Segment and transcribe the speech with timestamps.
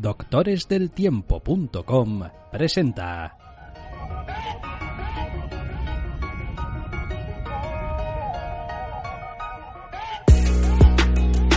[0.00, 3.36] doctoresdeltiempo.com presenta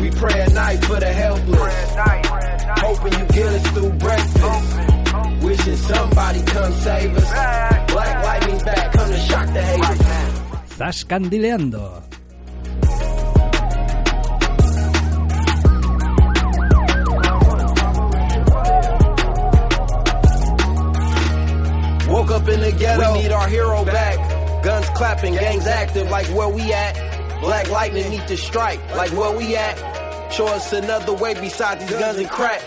[0.02, 1.96] We pray at night for the helpless.
[2.82, 4.78] Hoping you get us through breakfast.
[5.42, 7.30] Wishing somebody come save us.
[7.94, 10.00] Black lightning's back, come to shock the haters.
[10.78, 12.04] Zascandileando.
[22.24, 24.64] Woke up in the ghetto, we need our hero back.
[24.64, 27.42] Guns clapping, gangs active, like where we at.
[27.42, 30.32] Black lightning need to strike, like where we at.
[30.32, 32.62] Show us another way besides these guns and crack.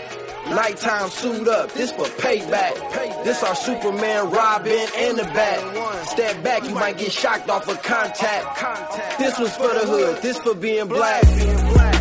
[0.45, 3.23] Nighttime suit up, this for payback.
[3.23, 6.07] This our Superman, Robin, and the Bat.
[6.07, 9.17] Step back, you might get shocked off of contact.
[9.17, 11.23] This was for the hood, this for being black.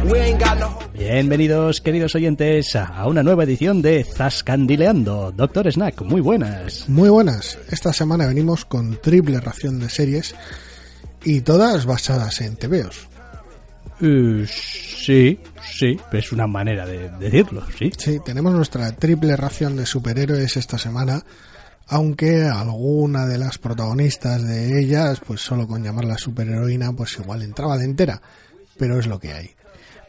[0.05, 0.86] We ain't got no.
[0.99, 5.31] Bienvenidos, queridos oyentes, a una nueva edición de Zascandileando.
[5.31, 6.89] Doctor Snack, muy buenas.
[6.89, 7.59] Muy buenas.
[7.71, 10.35] Esta semana venimos con triple ración de series
[11.23, 13.09] y todas basadas en TVOs.
[14.01, 17.93] Eh, sí, sí, es una manera de decirlo, sí.
[17.99, 21.23] Sí, tenemos nuestra triple ración de superhéroes esta semana,
[21.89, 27.77] aunque alguna de las protagonistas de ellas, pues solo con llamarla superheroína, pues igual entraba
[27.77, 28.23] de entera,
[28.79, 29.57] pero es lo que hay.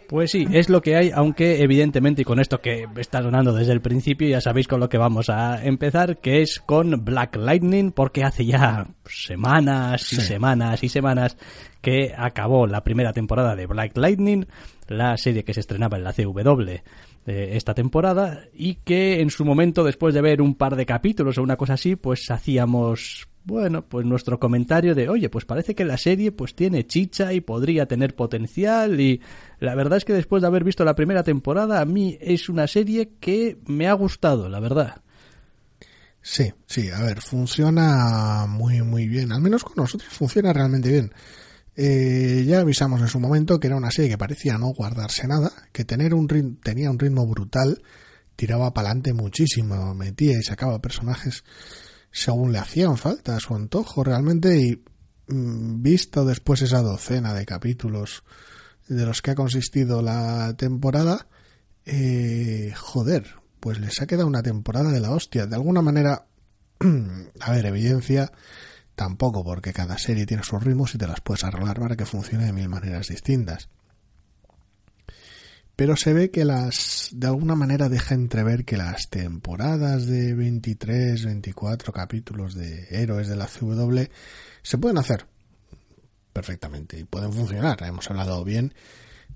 [0.08, 3.74] Pues sí, es lo que hay, aunque evidentemente, y con esto que está sonando desde
[3.74, 7.92] el principio, ya sabéis con lo que vamos a empezar, que es con Black Lightning,
[7.92, 10.22] porque hace ya semanas y Sí.
[10.22, 11.38] semanas y semanas
[11.82, 14.46] que acabó la primera temporada de Black Lightning,
[14.88, 16.82] la serie que se estrenaba en la CW
[17.26, 21.38] de esta temporada, y que en su momento, después de ver un par de capítulos
[21.38, 25.86] o una cosa así, pues hacíamos bueno, pues nuestro comentario de, oye, pues parece que
[25.86, 29.22] la serie pues tiene chicha y podría tener potencial y
[29.60, 32.68] la verdad es que después de haber visto la primera temporada a mí es una
[32.68, 35.02] serie que me ha gustado, la verdad.
[36.22, 39.32] Sí, sí, a ver, funciona muy, muy bien.
[39.32, 41.14] Al menos con nosotros funciona realmente bien.
[41.76, 45.52] Eh, ya avisamos en su momento que era una serie que parecía no guardarse nada,
[45.72, 47.82] que tener un rit- tenía un ritmo brutal,
[48.36, 51.44] tiraba para adelante muchísimo, metía y sacaba personajes
[52.18, 54.84] según le hacían falta a su antojo realmente y
[55.28, 58.24] mm, visto después esa docena de capítulos
[58.88, 61.28] de los que ha consistido la temporada,
[61.86, 65.46] eh, joder, pues les ha quedado una temporada de la hostia.
[65.46, 66.26] De alguna manera,
[67.40, 68.32] a ver, evidencia
[68.96, 72.46] tampoco, porque cada serie tiene sus ritmos y te las puedes arreglar para que funcione
[72.46, 73.70] de mil maneras distintas.
[75.78, 81.24] Pero se ve que las, de alguna manera deja entrever que las temporadas de 23,
[81.24, 84.02] 24 capítulos de héroes de la CW
[84.64, 85.28] se pueden hacer
[86.34, 87.84] perfectamente y pueden funcionar.
[87.84, 88.74] Hemos hablado bien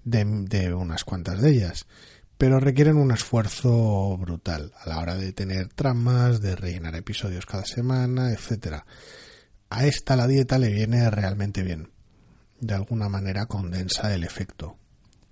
[0.03, 1.85] de, unas cuantas de ellas,
[2.39, 7.65] pero requieren un esfuerzo brutal a la hora de tener tramas, de rellenar episodios cada
[7.65, 8.87] semana, etcétera.
[9.69, 11.91] A esta la dieta le viene realmente bien.
[12.59, 14.80] De alguna manera condensa el efecto.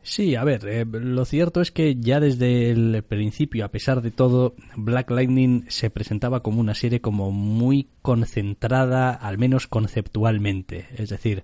[0.01, 4.11] Sí, a ver, eh, lo cierto es que ya desde el principio, a pesar de
[4.11, 10.87] todo, Black Lightning se presentaba como una serie como muy concentrada, al menos conceptualmente.
[10.97, 11.43] Es decir,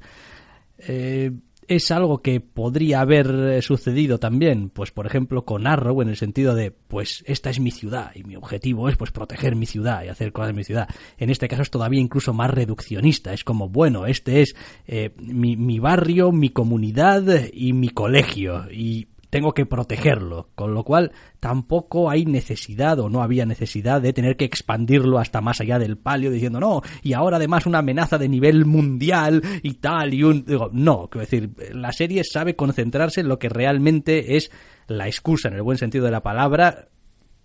[0.80, 1.32] eh,
[1.68, 6.18] es algo que podría haber eh, sucedido también, pues por ejemplo con Arrow, en el
[6.18, 10.04] sentido de, pues esta es mi ciudad y mi objetivo es pues proteger mi ciudad
[10.04, 10.88] y hacer cosas en mi ciudad.
[11.18, 14.56] En este caso es todavía incluso más reduccionista, es como, bueno, este es
[14.88, 20.86] eh, mi, mi barrio, mi comunidad y mi colegio y tengo que protegerlo, con lo
[20.86, 25.78] cual tampoco hay necesidad o no había necesidad de tener que expandirlo hasta más allá
[25.78, 30.24] del palio diciendo no, y ahora además una amenaza de nivel mundial y tal y
[30.24, 34.52] un digo, no, quiero decir, la serie sabe concentrarse en lo que realmente es
[34.88, 36.88] la excusa en el buen sentido de la palabra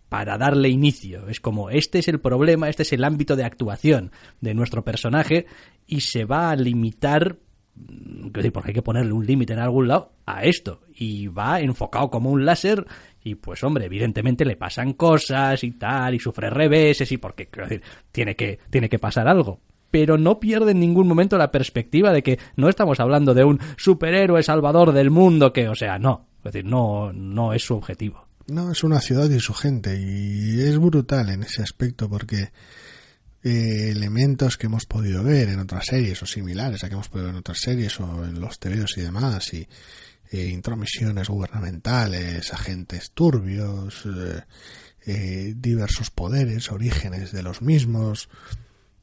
[0.09, 1.29] para darle inicio.
[1.29, 5.47] Es como, este es el problema, este es el ámbito de actuación de nuestro personaje
[5.89, 7.39] y se va a limitar,
[7.75, 10.81] decir, porque hay que ponerle un límite en algún lado, a esto.
[10.95, 12.87] Y va enfocado como un láser
[13.23, 17.83] y pues hombre, evidentemente le pasan cosas y tal, y sufre reveses y porque, decir,
[18.13, 19.61] tiene que, tiene que pasar algo.
[19.91, 23.59] Pero no pierde en ningún momento la perspectiva de que no estamos hablando de un
[23.77, 26.29] superhéroe salvador del mundo que, o sea, no.
[26.39, 28.27] Es decir, no, no es su objetivo.
[28.47, 32.51] No, es una ciudad y su gente y es brutal en ese aspecto porque
[33.43, 37.27] eh, elementos que hemos podido ver en otras series o similares a que hemos podido
[37.27, 39.69] ver en otras series o en los TVOs y demás y
[40.33, 44.43] eh, intromisiones gubernamentales, agentes turbios, eh,
[45.07, 48.29] eh, diversos poderes, orígenes de los mismos,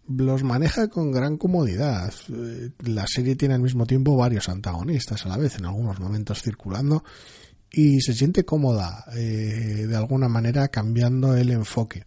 [0.07, 2.13] los maneja con gran comodidad.
[2.31, 6.41] Eh, La serie tiene al mismo tiempo varios antagonistas a la vez, en algunos momentos
[6.41, 7.03] circulando,
[7.71, 12.05] y se siente cómoda eh, de alguna manera cambiando el enfoque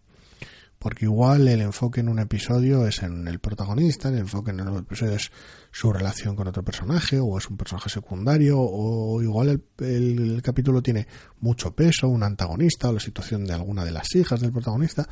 [0.80, 4.78] porque igual el enfoque en un episodio es en el protagonista, el enfoque en el
[4.78, 5.30] episodio es
[5.70, 11.06] su relación con otro personaje, o es un personaje secundario, o igual el, capítulo tiene
[11.40, 15.06] mucho peso, un antagonista, o la situación de alguna de las hijas del protagonista,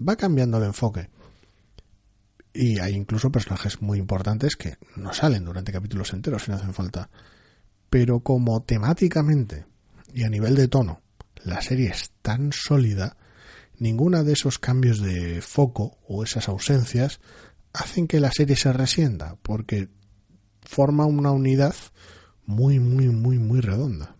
[0.00, 1.10] va cambiando el enfoque.
[2.54, 6.72] Y hay incluso personajes muy importantes que no salen durante capítulos enteros si no hacen
[6.72, 7.10] falta.
[7.90, 9.66] Pero como temáticamente
[10.14, 11.02] y a nivel de tono,
[11.44, 13.18] la serie es tan sólida,
[13.80, 17.20] ninguna de esos cambios de foco o esas ausencias
[17.72, 19.88] hacen que la serie se resienda, porque
[20.62, 21.74] forma una unidad
[22.46, 24.16] muy, muy, muy, muy redonda.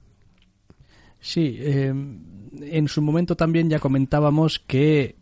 [1.21, 2.23] Sí, em,
[2.61, 5.17] en su momento también ya comentábamos que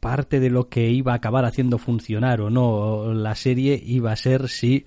[0.00, 4.16] parte de lo que iba a acabar haciendo funcionar o no la serie iba a
[4.16, 4.84] ser si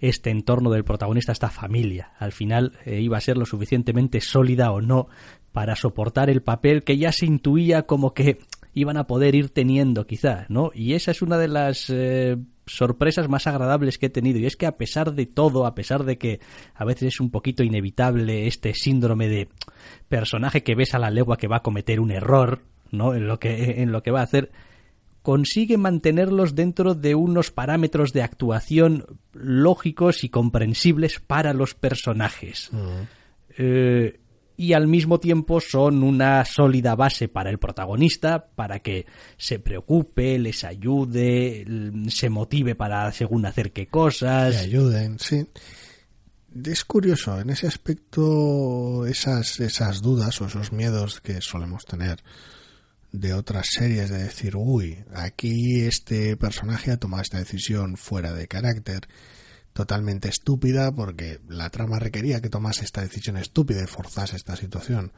[0.00, 4.70] este entorno del protagonista, esta familia, al final eh, iba a ser lo suficientemente sólida
[4.70, 5.08] o no
[5.52, 8.38] para soportar el papel que ya se intuía como que
[8.74, 10.70] iban a poder ir teniendo quizá, ¿no?
[10.74, 12.36] Y esa es una de las eh,
[12.66, 16.04] sorpresas más agradables que he tenido y es que a pesar de todo, a pesar
[16.04, 16.40] de que
[16.74, 19.48] a veces es un poquito inevitable este síndrome de
[20.08, 23.14] personaje que ves a la legua que va a cometer un error, ¿no?
[23.14, 24.50] En lo que en lo que va a hacer
[25.22, 32.70] consigue mantenerlos dentro de unos parámetros de actuación lógicos y comprensibles para los personajes.
[32.72, 33.02] Mm.
[33.58, 34.20] Eh,
[34.58, 39.06] y al mismo tiempo son una sólida base para el protagonista, para que
[39.36, 41.64] se preocupe, les ayude,
[42.08, 44.52] se motive para según hacer qué cosas.
[44.52, 45.46] Le ayuden, sí.
[46.66, 52.18] Es curioso, en ese aspecto, esas, esas dudas o esos miedos que solemos tener
[53.12, 58.48] de otras series de decir, uy, aquí este personaje ha tomado esta decisión fuera de
[58.48, 59.02] carácter,
[59.78, 65.12] totalmente estúpida porque la trama requería que tomase esta decisión estúpida y forzase esta situación.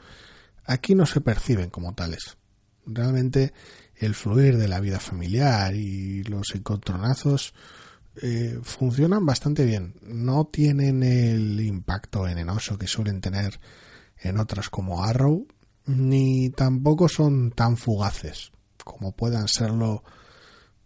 [0.67, 2.37] Aquí no se perciben como tales.
[2.85, 3.55] Realmente
[3.97, 7.55] el fluir de la vida familiar y los encontronazos
[8.21, 9.95] eh, funcionan bastante bien.
[10.03, 13.59] No tienen el impacto venenoso que suelen tener
[14.19, 15.47] en otras como Arrow,
[15.87, 18.53] ni tampoco son tan fugaces
[18.85, 20.05] como puedan serlo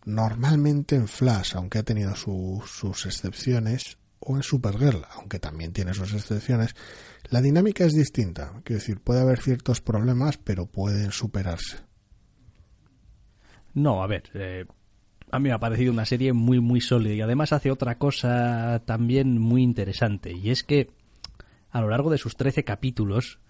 [0.05, 6.13] normalmente en Flash, aunque ha tenido sus excepciones, o en Supergirl, aunque también tiene sus
[6.15, 6.75] excepciones,
[7.31, 8.53] la dinámica es distinta.
[8.65, 11.79] Quiero decir, puede haber ciertos problemas, pero pueden superarse.
[13.75, 14.65] No, a ver, eh,
[15.31, 18.83] a mí me ha parecido una serie muy, muy sólida y además hace otra cosa
[18.87, 20.91] también muy interesante, y es que
[21.71, 23.41] a lo largo de sus 13 capítulos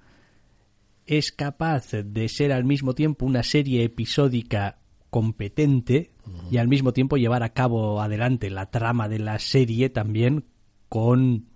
[1.06, 4.78] es capaz de ser al mismo tiempo una serie episódica
[5.10, 6.13] competente
[6.50, 10.44] y al mismo tiempo llevar a cabo adelante la trama de la serie también
[10.88, 11.46] con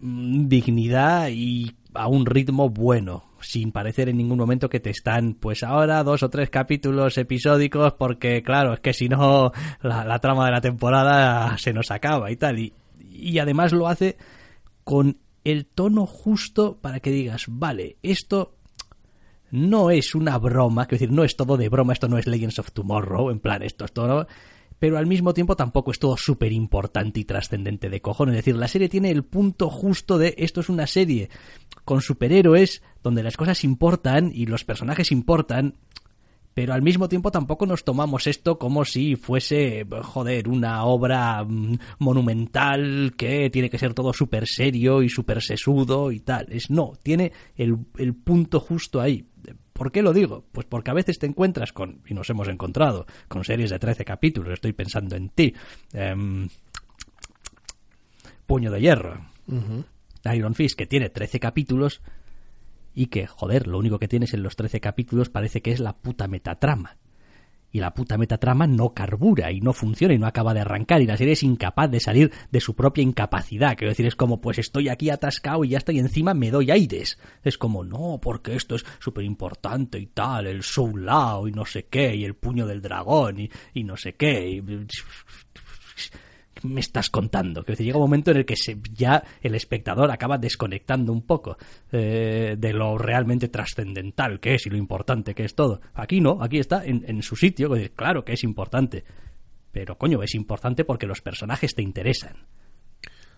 [0.00, 5.34] mm, dignidad y a un ritmo bueno, sin parecer en ningún momento que te están,
[5.34, 9.52] pues ahora dos o tres capítulos episódicos, porque claro, es que si no,
[9.82, 12.58] la, trama de la temporada se nos acaba y tal.
[12.58, 14.16] Y, y además lo hace
[14.84, 18.55] con el tono justo para que digas, vale, esto
[19.56, 22.58] no es una broma, quiero decir, no es todo de broma, esto no es Legends
[22.58, 24.26] of Tomorrow, en plan, esto es todo,
[24.78, 28.34] pero al mismo tiempo tampoco es todo súper importante y trascendente de cojones.
[28.34, 31.30] Es decir, la serie tiene el punto justo de esto es una serie
[31.86, 35.76] con superhéroes donde las cosas importan y los personajes importan,
[36.56, 41.76] pero al mismo tiempo tampoco nos tomamos esto como si fuese, joder, una obra mm,
[41.98, 46.46] monumental que tiene que ser todo súper serio y súper sesudo y tal.
[46.50, 49.26] Es no, tiene el, el punto justo ahí.
[49.74, 50.46] ¿Por qué lo digo?
[50.50, 54.06] Pues porque a veces te encuentras con, y nos hemos encontrado, con series de 13
[54.06, 55.52] capítulos, estoy pensando en ti,
[55.92, 56.48] em,
[58.46, 59.26] Puño de Hierro,
[60.34, 62.00] Iron Fist, que tiene 13 capítulos
[62.96, 65.92] y que, joder, lo único que tienes en los 13 capítulos parece que es la
[65.92, 66.96] puta metatrama
[67.76, 71.06] y la puta metatrama no carbura y no funciona y no acaba de arrancar y
[71.06, 73.76] la serie es incapaz de salir de su propia incapacidad.
[73.76, 77.18] Quiero decir, es como, pues estoy aquí atascado y ya estoy encima, me doy aires.
[77.42, 81.66] Es como, no, porque esto es súper importante y tal, el Soul Lao y no
[81.66, 84.48] sé qué, y el puño del dragón y, y no sé qué.
[84.48, 84.62] Y
[86.66, 87.64] me estás contando?
[87.64, 91.56] Que llega un momento en el que se, ya el espectador acaba desconectando un poco
[91.92, 95.80] eh, de lo realmente trascendental que es y lo importante que es todo.
[95.94, 97.70] Aquí no, aquí está en, su sitio.
[97.94, 99.04] Claro que es importante,
[99.72, 102.46] pero coño, es importante porque los personajes te interesan.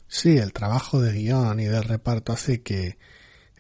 [0.07, 2.99] Sí, el trabajo de guion y de reparto hace que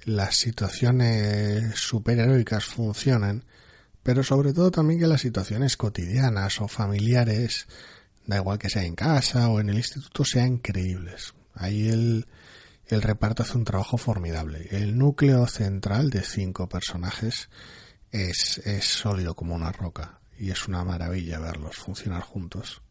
[0.05, 3.45] las situaciones superheroicas funcionen,
[4.03, 7.67] pero sobre todo también que las situaciones cotidianas o familiares
[8.29, 11.35] da igual que sea en casa o en el instituto, sean creíbles.
[11.55, 12.27] Ahí el,
[12.87, 14.69] el reparto hace un trabajo formidable.
[14.71, 17.49] El núcleo central de cinco personajes
[18.13, 22.83] es, es sólido como una roca y es una maravilla verlos funcionar juntos.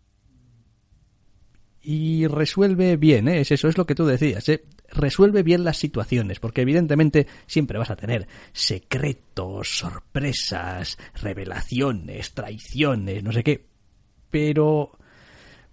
[1.81, 3.41] Y resuelve bien, ¿eh?
[3.41, 4.65] es eso, es lo que tú decías, ¿eh?
[4.89, 13.31] resuelve bien las situaciones, porque evidentemente siempre vas a tener secretos, sorpresas, revelaciones, traiciones, no
[13.31, 13.67] sé qué,
[14.31, 14.97] pero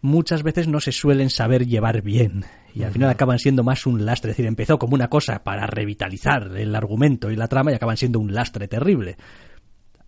[0.05, 2.45] muchas veces no se suelen saber llevar bien
[2.75, 4.33] y al final acaban siendo más un lastre.
[4.33, 7.97] Es decir, empezó como una cosa para revitalizar el argumento y la trama y acaban
[7.97, 9.17] siendo un lastre terrible.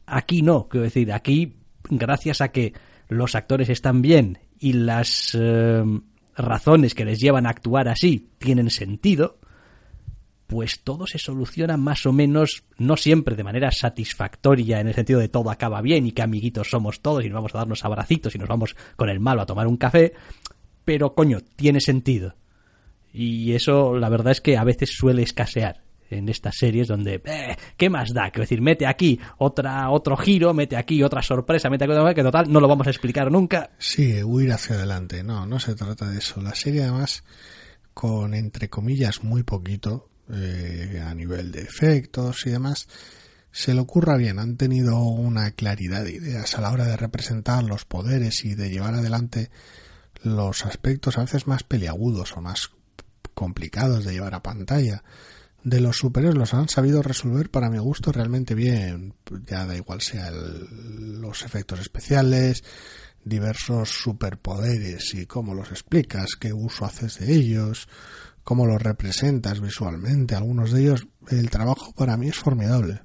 [0.05, 1.57] Aquí no, quiero decir, aquí,
[1.89, 2.75] gracias a que
[3.09, 5.83] los actores están bien y las eh,
[6.37, 9.39] razones que les llevan a actuar así tienen sentido,
[10.47, 15.21] pues todo se soluciona más o menos, no siempre de manera satisfactoria, en el sentido
[15.21, 18.35] de todo acaba bien y que amiguitos somos todos y nos vamos a darnos abracitos
[18.35, 20.13] y nos vamos con el malo a tomar un café,
[20.85, 22.37] pero coño, tiene sentido.
[23.13, 27.57] Y eso, la verdad es que a veces suele escasear en estas series donde, eh,
[27.77, 28.31] ¿qué más da?
[28.31, 32.23] Quiero decir, mete aquí otra, otro giro, mete aquí otra sorpresa, mete aquí otra que
[32.23, 33.71] total no lo vamos a explicar nunca.
[33.79, 35.23] Sí, huir hacia adelante.
[35.23, 36.41] No, no se trata de eso.
[36.41, 37.25] La serie además,
[37.95, 42.89] con entre comillas muy poquito, eh, a nivel de efectos y demás,
[43.51, 44.39] se le ocurra bien.
[44.39, 48.71] Han tenido una claridad de ideas a la hora de representar los poderes y de
[48.71, 49.51] llevar adelante
[50.23, 52.71] los aspectos a veces más peliagudos o más
[53.35, 55.03] complicados de llevar a pantalla
[55.67, 59.15] de los superhéroes los han sabido resolver para mi gusto realmente bien.
[59.49, 62.63] Ya da igual sea los efectos especiales,
[63.25, 67.89] diversos superpoderes y cómo los explicas, qué uso haces de ellos,
[68.47, 70.37] cómo los representas visualmente.
[70.37, 73.03] Algunos de ellos, el trabajo para mí es formidable.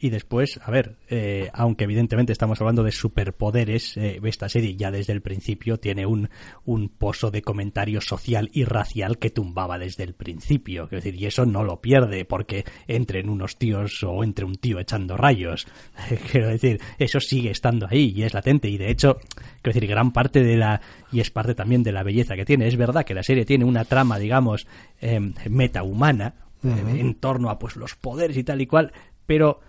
[0.00, 4.92] Y después, a ver, eh, aunque evidentemente estamos hablando de superpoderes, eh, esta serie ya
[4.92, 6.30] desde el principio tiene un,
[6.64, 10.88] un pozo de comentario social y racial que tumbaba desde el principio.
[10.88, 14.78] Quiero decir, y eso no lo pierde porque entren unos tíos o entre un tío
[14.78, 15.66] echando rayos.
[16.30, 18.68] quiero decir, eso sigue estando ahí y es latente.
[18.68, 19.18] Y de hecho,
[19.62, 22.68] quiero decir, gran parte de la, y es parte también de la belleza que tiene.
[22.68, 24.68] Es verdad que la serie tiene una trama, digamos,
[25.00, 25.18] eh,
[25.50, 28.92] metahumana, en torno a pues los poderes y tal y cual,
[29.26, 29.60] pero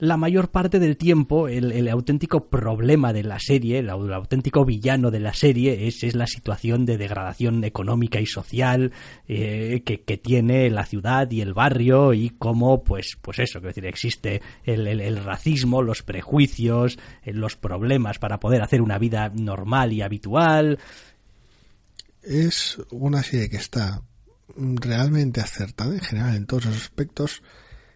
[0.00, 5.20] la mayor parte del tiempo el, auténtico problema de la serie, el, auténtico villano de
[5.20, 8.92] la serie es, es, la situación de degradación económica y social
[9.28, 13.86] eh, que, tiene la ciudad y el barrio y cómo, pues, pues eso, quiero decir,
[13.86, 19.92] existe el, el racismo, los prejuicios, eh, los problemas para poder hacer una vida normal
[19.92, 20.78] y habitual.
[22.22, 24.02] Es una serie que está
[24.56, 27.42] realmente acertada en general en todos los aspectos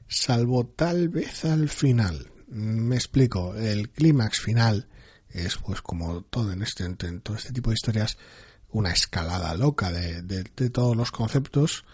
[0.08, 2.30] salvo tal vez al final.
[2.48, 4.88] Me explico, el clímax final
[5.34, 8.16] es pues como todo en este, en todo este tipo de historias
[8.70, 11.84] una escalada loca de, de, todos los conceptos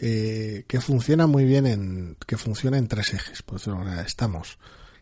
[0.00, 3.64] eh, que funciona muy bien en que funciona en tres ejes pues
[4.06, 4.58] estamos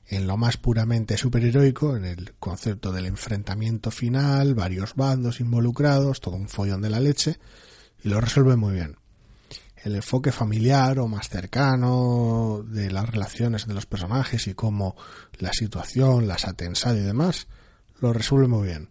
[0.07, 6.37] en lo más puramente superheroico en el concepto del enfrentamiento final varios bandos involucrados todo
[6.37, 7.39] un follón de la leche
[8.03, 8.97] y lo resuelve muy bien
[9.85, 14.97] el enfoque familiar o más cercano de las relaciones de los personajes y cómo
[15.39, 17.49] la situación las ha tensado y demás,
[18.01, 18.89] lo resuelve muy bien.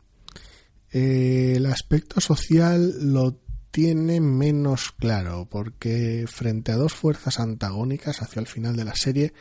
[0.92, 3.40] Eh, el aspecto social lo
[3.72, 9.34] tiene menos claro porque frente a dos fuerzas antagónicas hacia el final de la serie,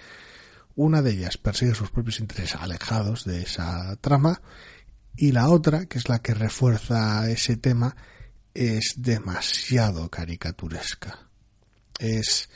[0.74, 4.40] una de ellas persigue sus propios intereses alejados de esa trama
[5.14, 7.94] y la otra, que es la que refuerza ese tema,
[8.54, 11.28] es demasiado caricaturesca
[12.02, 12.48] es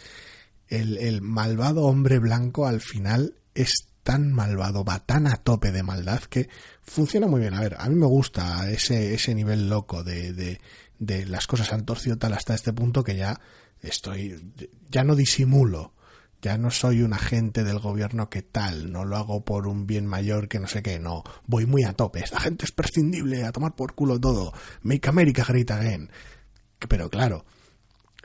[0.69, 3.73] el, malvado hombre blanco al final es
[4.03, 6.49] tan malvado, va tan a tope de maldad que
[6.83, 7.55] funciona muy bien.
[7.55, 10.61] A ver, a mí me gusta ese, ese nivel loco de, de,
[10.99, 13.41] de las cosas han torcido tal hasta este punto que ya
[13.81, 14.53] estoy,
[14.91, 15.93] ya no disimulo,
[16.43, 20.07] ya no soy un agente del gobierno que tal, no lo hago por un bien
[20.07, 23.53] mayor que no sé qué, no, voy muy a tope, esta gente es prescindible, a
[23.53, 26.11] tomar por culo todo, Make America Great Again.
[26.89, 27.45] Pero claro,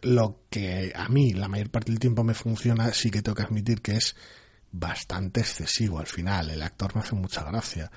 [0.01, 3.43] lo que a mí la mayor parte del tiempo me funciona, sí que tengo que
[3.43, 4.15] admitir que es
[4.71, 6.49] bastante excesivo al final.
[6.49, 7.91] El actor me hace mucha gracia,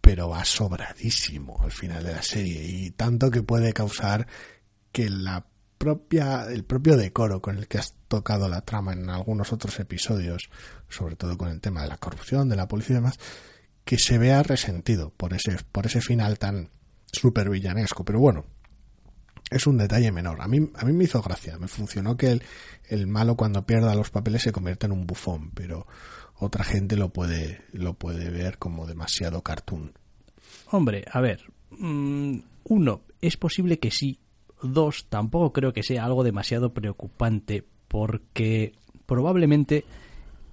[0.00, 4.26] pero va sobradísimo al final de la serie y tanto que puede causar
[4.92, 5.46] que la
[5.78, 10.50] propia el propio decoro con el que has tocado la trama en algunos otros episodios,
[10.88, 13.18] sobre todo con el tema de la corrupción, de la policía y demás,
[13.84, 16.70] que se vea resentido por ese por ese final tan
[17.12, 18.46] super villanesco, pero bueno,
[19.50, 20.40] es un detalle menor.
[20.40, 22.42] A mí, a mí me hizo gracia, me funcionó que el,
[22.88, 25.86] el malo cuando pierda los papeles se convierte en un bufón, pero
[26.36, 29.92] otra gente lo puede, lo puede ver como demasiado cartoon.
[30.70, 34.18] Hombre, a ver, mm, uno, es posible que sí
[34.62, 38.72] 2 tampoco creo que sea algo demasiado preocupante porque
[39.06, 39.84] probablemente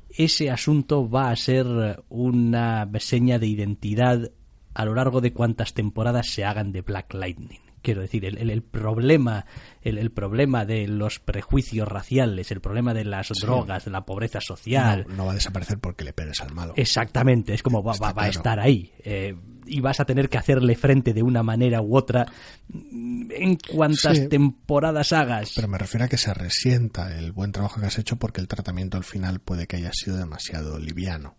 [0.10, 4.32] ese asunto va a ser una seña de identidad
[4.74, 7.67] a lo largo de cuantas temporadas se hagan de Black Lightning.
[7.82, 9.46] Quiero decir, el, el, problema
[9.82, 13.34] el, el, problema de los prejuicios raciales, el problema de las sí.
[13.42, 15.06] drogas, de la pobreza social.
[15.08, 16.74] No, no, va a desaparecer porque le pegues al malo.
[16.76, 18.92] Exactamente, es como va, va, va a estar ahí.
[19.04, 19.36] Eh,
[19.68, 22.26] y vas a tener que hacerle frente de una manera u otra
[22.74, 25.52] en cuantas sí, temporadas hagas.
[25.56, 28.48] Pero me refiero a que se resienta el buen trabajo que has hecho porque el
[28.48, 31.36] tratamiento al final puede que haya sido demasiado liviano,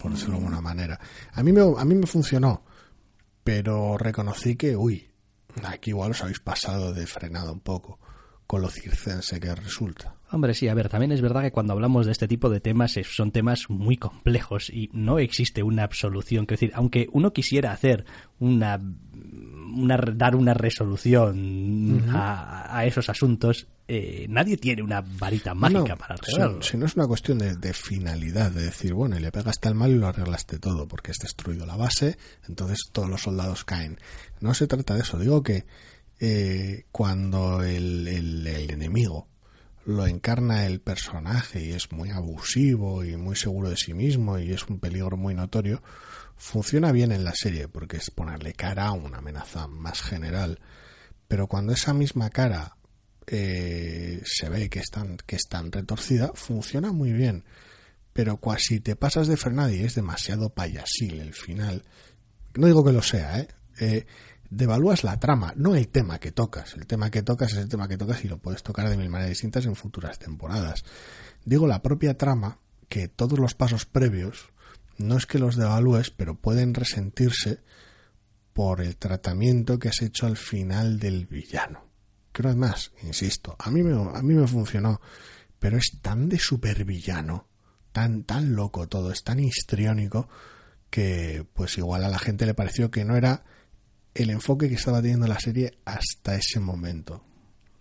[0.00, 1.00] por decirlo de alguna manera.
[1.32, 2.64] A mí me, a mí me funcionó,
[3.42, 5.07] pero reconocí que, uy,
[5.64, 7.98] aquí igual os habéis pasado de frenado un poco
[8.46, 10.14] con lo circense que resulta.
[10.30, 12.98] Hombre, sí, a ver, también es verdad que cuando hablamos de este tipo de temas
[13.04, 16.44] son temas muy complejos y no existe una absolución.
[16.44, 18.06] Es decir, aunque uno quisiera hacer
[18.38, 18.80] una,
[19.76, 22.14] una dar una resolución uh -huh.
[22.14, 26.62] a, a, esos asuntos, eh, nadie tiene una varita mágica no, para arreglarlo.
[26.62, 29.68] Si, si, no es una cuestión de, de, finalidad, de decir, bueno, y le pegaste
[29.68, 33.64] al mal y lo arreglaste todo, porque has destruido la base, entonces todos los soldados
[33.64, 33.98] caen.
[34.40, 35.64] No se trata de eso, digo que
[36.20, 39.28] eh, cuando el, el, el enemigo
[39.88, 44.52] lo encarna el personaje y es muy abusivo y muy seguro de sí mismo y
[44.52, 45.82] es un peligro muy notorio,
[46.38, 50.60] funciona bien en la serie porque es ponerle cara a una amenaza más general.
[51.26, 52.76] Pero cuando esa misma cara
[53.26, 57.44] eh, se ve que están que es tan retorcida, funciona muy bien.
[58.12, 61.84] Pero si te pasas de frenada y es demasiado payasil el final,
[62.54, 63.48] no digo que lo sea, ¿eh?
[63.80, 64.06] eh
[64.50, 66.74] devalúas la trama, no el tema que tocas.
[66.74, 69.10] El tema que tocas es el tema que tocas y lo puedes tocar de mil
[69.10, 70.84] maneras distintas en futuras temporadas.
[71.44, 74.48] Digo la propia trama, que todos los pasos previos
[74.98, 77.60] no es que los devalúes, pero pueden resentirse
[78.52, 81.86] por el tratamiento que has hecho al final del villano.
[82.32, 85.00] Que una vez más, insisto, a mí me, a mí me funcionó,
[85.58, 87.48] pero es tan de supervillano,
[87.92, 90.28] tan, tan loco todo, es tan histriónico
[90.90, 93.44] que pues igual a la gente le pareció que no era
[94.14, 97.24] el enfoque que estaba teniendo la serie hasta ese momento.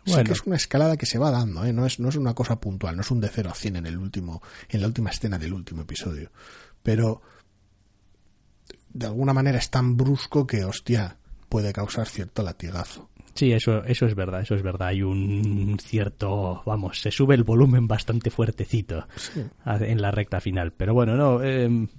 [0.05, 0.19] Bueno.
[0.19, 1.73] Sí que es una escalada que se va dando, ¿eh?
[1.73, 3.85] no, es, no es una cosa puntual, no es un de 0 a 100 en,
[3.87, 6.31] el último, en la última escena del último episodio.
[6.87, 7.21] Pero
[8.93, 11.17] de alguna manera es tan brusco que, hostia,
[11.49, 13.09] puede causar cierto latigazo.
[13.33, 14.87] Sí, eso, eso es verdad, eso es verdad.
[14.87, 19.43] Hay un cierto, vamos, se sube el volumen bastante fuertecito sí.
[19.65, 20.71] en la recta final.
[20.71, 21.89] Pero bueno, no, eh,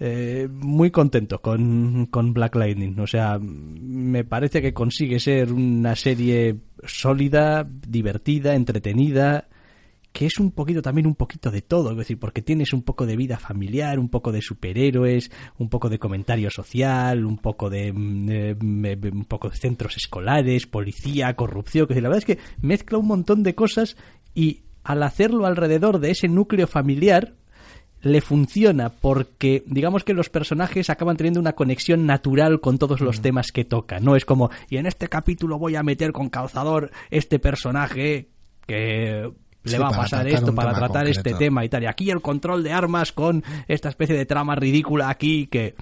[0.00, 2.98] eh, muy contento con, con, Black Lightning.
[3.00, 9.48] O sea, me parece que consigue ser una serie sólida, divertida, entretenida,
[10.12, 13.06] que es un poquito también un poquito de todo, es decir, porque tienes un poco
[13.06, 17.92] de vida familiar, un poco de superhéroes, un poco de comentario social, un poco de,
[17.92, 23.06] de, un poco de centros escolares, policía, corrupción, que la verdad es que mezcla un
[23.06, 23.96] montón de cosas
[24.34, 27.34] y al hacerlo alrededor de ese núcleo familiar,
[28.00, 33.18] le funciona porque digamos que los personajes acaban teniendo una conexión natural con todos los
[33.18, 33.22] mm.
[33.22, 34.00] temas que toca.
[34.00, 38.28] No es como, y en este capítulo voy a meter con calzador este personaje
[38.66, 39.30] que
[39.68, 41.20] le sí, va a pasar esto para tratar concreto.
[41.20, 41.82] este tema y tal.
[41.82, 45.74] Y aquí el control de armas con esta especie de trama ridícula aquí que...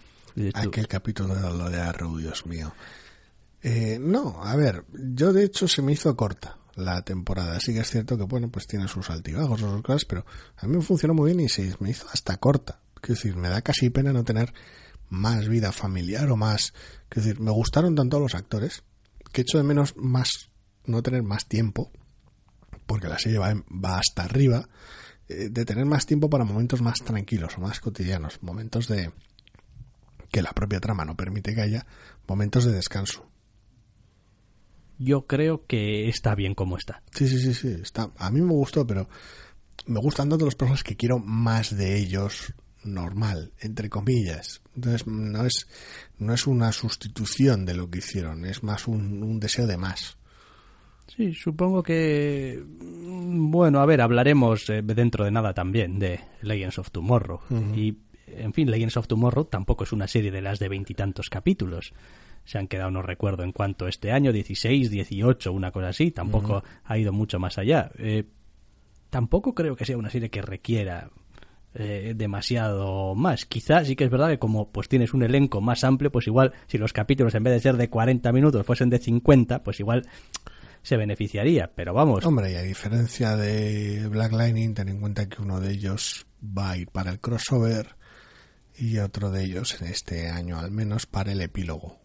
[0.54, 2.72] Aquel capítulo de lo de Arrow, Dios mío.
[3.62, 7.58] Eh, no, a ver, yo de hecho se me hizo corta la temporada.
[7.58, 10.26] Sí que es cierto que, bueno, pues tiene sus altibajos, sus cosas, pero
[10.58, 12.80] a mí me funcionó muy bien y se me hizo hasta corta.
[13.00, 14.52] Quiero decir, me da casi pena no tener
[15.08, 16.74] más vida familiar o más...
[17.08, 18.82] Quiero decir, me gustaron tanto los actores
[19.32, 20.50] que echo de menos más
[20.86, 21.90] no tener más tiempo,
[22.86, 24.68] porque la serie va, va hasta arriba,
[25.28, 29.10] eh, de tener más tiempo para momentos más tranquilos o más cotidianos, momentos de
[30.30, 31.86] que la propia trama no permite que haya,
[32.26, 33.26] momentos de descanso
[34.98, 37.02] yo creo que está bien como está.
[37.12, 37.68] Sí, sí, sí, sí.
[37.82, 38.10] Está.
[38.16, 39.08] A mí me gustó, pero
[39.86, 44.62] me gustan tanto los personajes que quiero más de ellos normal, entre comillas.
[44.74, 45.66] Entonces no es,
[46.18, 50.16] no es una sustitución de lo que hicieron, es más un, un deseo de más.
[51.06, 52.62] Sí, supongo que.
[52.66, 57.40] Bueno, a ver, hablaremos eh, dentro de nada también de Legends of Tomorrow.
[57.48, 57.78] Uh -huh.
[57.78, 61.92] Y, en fin, Legends of Tomorrow tampoco es una serie de las de veintitantos capítulos
[62.46, 66.58] se han quedado, no recuerdo en cuánto, este año, 16, 18, una cosa así, tampoco
[66.58, 66.80] uh -huh.
[66.84, 67.90] ha ido mucho más allá.
[67.98, 68.24] Eh,
[69.10, 71.10] tampoco creo que sea una serie que requiera
[71.74, 73.46] eh, demasiado más.
[73.46, 76.52] Quizá sí que es verdad que como pues tienes un elenco más amplio, pues igual
[76.68, 80.06] si los capítulos en vez de ser de 40 minutos fuesen de 50, pues igual
[80.86, 82.24] se beneficiaría, pero vamos.
[82.24, 86.70] Hombre, y a diferencia de Black Lightning, ten en cuenta que uno de ellos va
[86.70, 87.96] a ir para el crossover
[88.78, 91.98] y otro de ellos en este año al menos para el epílogo.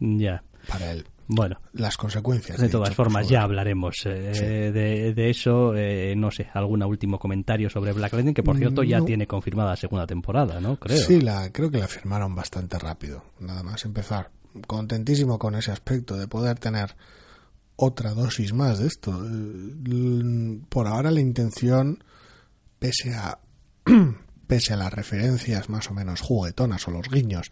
[0.00, 0.42] Ya.
[0.66, 2.58] Para el Bueno, las consecuencias.
[2.58, 4.72] De todas formas, ya hablaremos eh,
[5.14, 5.76] de, eso.
[5.76, 9.70] Eh, no sé, algún último comentario sobre Black Lightning, que por cierto ya tiene confirmada
[9.70, 10.76] la segunda temporada, ¿no?
[10.80, 10.98] Creo.
[10.98, 13.22] Sí, la, creo que la firmaron bastante rápido.
[13.38, 14.32] Nada más empezar.
[14.66, 16.96] Contentísimo con ese aspecto de poder tener
[17.76, 19.12] otra dosis más de esto.
[20.68, 22.04] Por ahora la intención,
[22.78, 23.38] pese a,
[24.46, 27.50] pese a las referencias más o menos juguetonas o los guiños,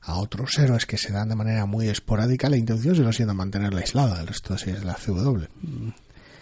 [0.00, 3.80] a otros héroes que se dan de manera muy esporádica, la intención sigue siendo mantenerla
[3.80, 5.44] aislada del resto de la CW.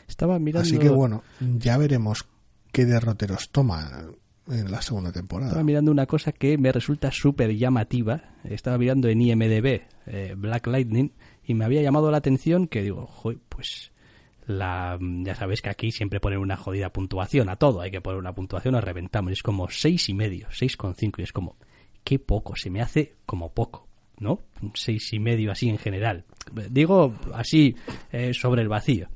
[0.08, 0.66] Estaba mirando...
[0.66, 2.26] Así que bueno, ya veremos
[2.72, 4.06] qué derroteros toma
[4.48, 5.50] en la segunda temporada.
[5.50, 8.34] Estaba mirando una cosa que me resulta súper llamativa.
[8.44, 11.12] Estaba mirando en IMDB eh, Black Lightning
[11.50, 13.10] y me había llamado la atención que digo,
[13.48, 13.90] pues
[14.46, 17.80] la, ya sabes que aquí siempre ponen una jodida puntuación a todo.
[17.80, 19.32] Hay que poner una puntuación o reventamos.
[19.32, 21.56] Es como seis y medio, seis con cinco y es como
[22.04, 24.44] qué poco, se me hace como poco, ¿no?
[24.62, 26.24] Un seis y medio así en general.
[26.70, 27.74] Digo así
[28.12, 29.08] eh, sobre el vacío.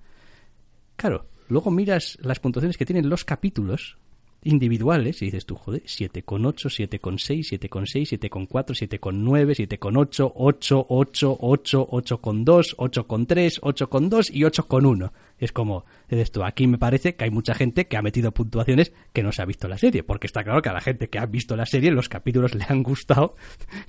[0.97, 3.97] Claro, luego miras las puntuaciones que tienen los capítulos
[4.45, 12.77] individuales y dices tú, joder, 7,8, 7,6, 7,6, 7,4, 7,9, 7,8, 8, 8, 8, 8,2,
[12.77, 15.13] 8,3, 8,2 y 8,1.
[15.39, 18.93] Es como, dices tú, aquí me parece que hay mucha gente que ha metido puntuaciones
[19.13, 21.19] que no se ha visto la serie, porque está claro que a la gente que
[21.19, 23.35] ha visto la serie los capítulos le han gustado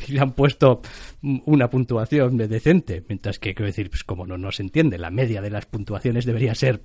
[0.08, 0.82] y le han puesto
[1.22, 5.42] una puntuación decente, mientras que, quiero decir, pues como no, no se entiende, la media
[5.42, 6.82] de las puntuaciones debería ser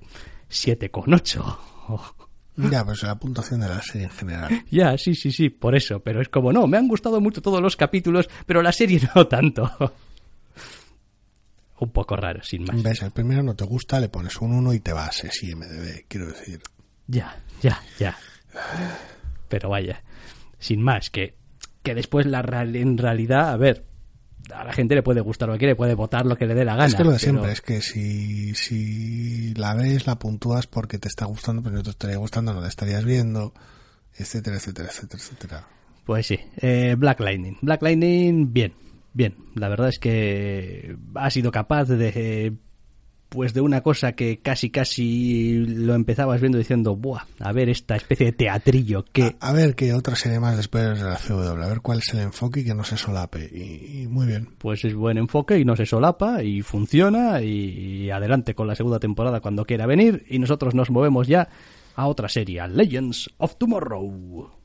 [0.50, 2.29] 7,8
[2.70, 4.64] ya, pues la puntuación de la serie en general.
[4.70, 6.00] Ya, sí, sí, sí, por eso.
[6.00, 9.26] Pero es como, no, me han gustado mucho todos los capítulos, pero la serie no
[9.26, 9.70] tanto.
[11.78, 12.82] un poco raro, sin más.
[12.82, 16.04] Ves, el primero no te gusta, le pones un 1 y te vas, es IMDB,
[16.08, 16.60] quiero decir.
[17.06, 18.16] Ya, ya, ya.
[19.48, 20.02] Pero vaya,
[20.58, 21.34] sin más, que,
[21.82, 23.84] que después la en realidad, a ver,
[24.54, 26.64] a la gente le puede gustar lo que quiere, puede votar lo que le dé
[26.64, 26.86] la gana.
[26.86, 31.08] Es que lo de siempre, es que si, si la ves, la puntúas porque te
[31.08, 33.52] está gustando, pero no te estaría gustando, no la estarías viendo,
[34.14, 35.66] etcétera, etcétera, etcétera, etcétera.
[36.04, 37.58] Pues sí, eh, Black Lightning.
[37.62, 38.74] Black Lightning, bien,
[39.12, 39.36] bien.
[39.54, 42.56] La verdad es que ha sido capaz de
[43.30, 47.94] pues de una cosa que casi casi lo empezabas viendo diciendo, buah, a ver esta
[47.94, 49.36] especie de teatrillo que...
[49.40, 52.20] A, ver qué otra serie más después de la CW, a ver cuál es el
[52.20, 53.44] enfoque y que no se solape.
[53.44, 54.48] Y, muy bien.
[54.58, 58.98] Pues es buen enfoque y no se solapa y funciona y, adelante con la segunda
[58.98, 61.48] temporada cuando quiera venir y nosotros nos movemos ya
[61.94, 64.59] a otra serie, Legends of Tomorrow.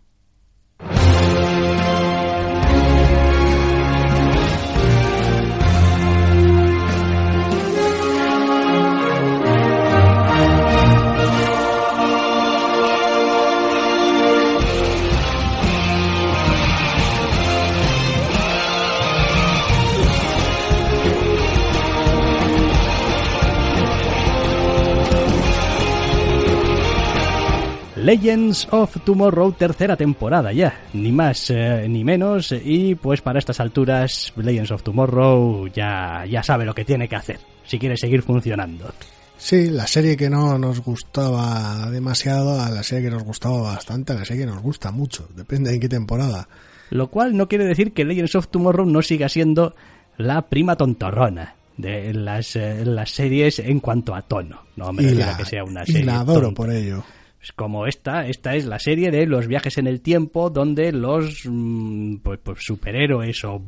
[28.05, 33.59] Legends of Tomorrow, tercera temporada ya, ni más eh, ni menos, y pues para estas
[33.59, 38.21] alturas Legends of Tomorrow ya, ya sabe lo que tiene que hacer, si quiere seguir
[38.21, 38.93] funcionando.
[39.39, 44.13] Sí, la serie que no nos gustaba demasiado, a la serie que nos gustaba bastante,
[44.13, 46.47] a la serie que nos gusta mucho, depende de en qué temporada.
[46.91, 49.73] Lo cual no quiere decir que Legends of Tomorrow no siga siendo
[50.17, 54.61] la prima tontorrona de las, eh, las series en cuanto a tono.
[54.75, 56.01] No me refiero que sea una serie.
[56.01, 57.03] Y la adoro por ello
[57.51, 62.17] como esta, esta es la serie de los viajes en el tiempo donde los mm,
[62.17, 63.63] pues, pues, superhéroes o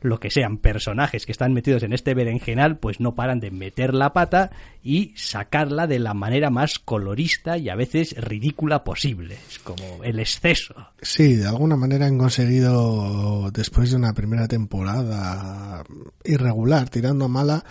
[0.00, 3.94] lo que sean personajes que están metidos en este berenjenal pues no paran de meter
[3.94, 4.50] la pata
[4.82, 9.38] y sacarla de la manera más colorista y a veces ridícula posible.
[9.48, 10.74] Es como el exceso.
[11.02, 15.84] Sí, de alguna manera han conseguido después de una primera temporada
[16.24, 17.64] irregular, tirando a mala,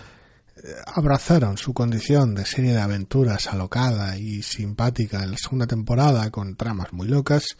[0.86, 6.56] abrazaron su condición de serie de aventuras alocada y simpática en la segunda temporada con
[6.56, 7.56] tramas muy locas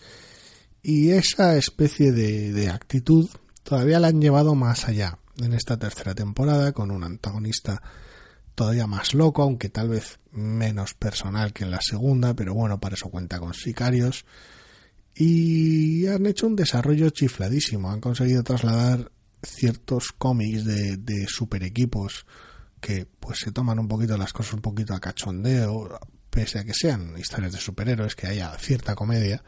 [0.83, 3.29] y esa especie de, actitud
[3.63, 7.83] todavía la han llevado más allá en esta tercera temporada con un antagonista
[8.55, 12.95] todavía más loco, aunque tal vez menos personal que en la segunda, pero bueno, para
[12.95, 14.25] eso cuenta con sicarios.
[15.15, 22.25] Y han hecho un desarrollo chifladísimo, han conseguido trasladar ciertos cómics de, de super equipos
[22.81, 25.99] que pues se toman un poquito las cosas un poquito a cachondeo,
[26.31, 29.43] pese a que sean historias de superhéroes, que haya cierta comedia,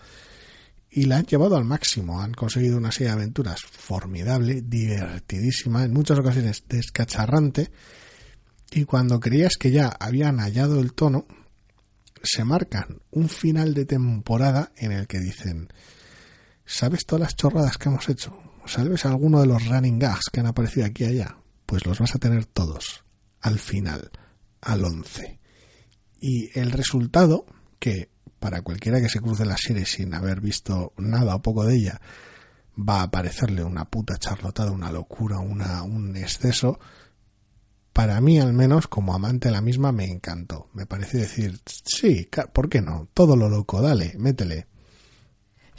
[0.91, 2.21] y la han llevado al máximo.
[2.21, 7.71] Han conseguido una serie de aventuras formidable, divertidísima, en muchas ocasiones descacharrante,
[8.73, 11.27] y cuando creías que ya habían hallado el tono,
[12.23, 15.73] se marcan un final de temporada en el que dicen,
[16.65, 18.37] ¿sabes todas las chorradas que hemos hecho?
[18.67, 21.41] ¿Sabes alguno de los running gags que han aparecido aquí y allá?
[21.71, 23.05] pues los vas a tener todos
[23.41, 24.11] al final,
[24.61, 25.39] al 11.
[26.21, 27.47] Y el resultado,
[27.79, 31.77] que para cualquiera que se cruce la serie sin haber visto nada o poco de
[31.77, 32.01] ella,
[32.77, 36.79] va a parecerle una puta charlotada, una locura, una, un exceso,
[37.93, 40.69] para mí al menos como amante de la misma me encantó.
[40.73, 43.09] Me parece decir, sí, ¿por qué no?
[43.13, 44.67] Todo lo loco, dale, métele.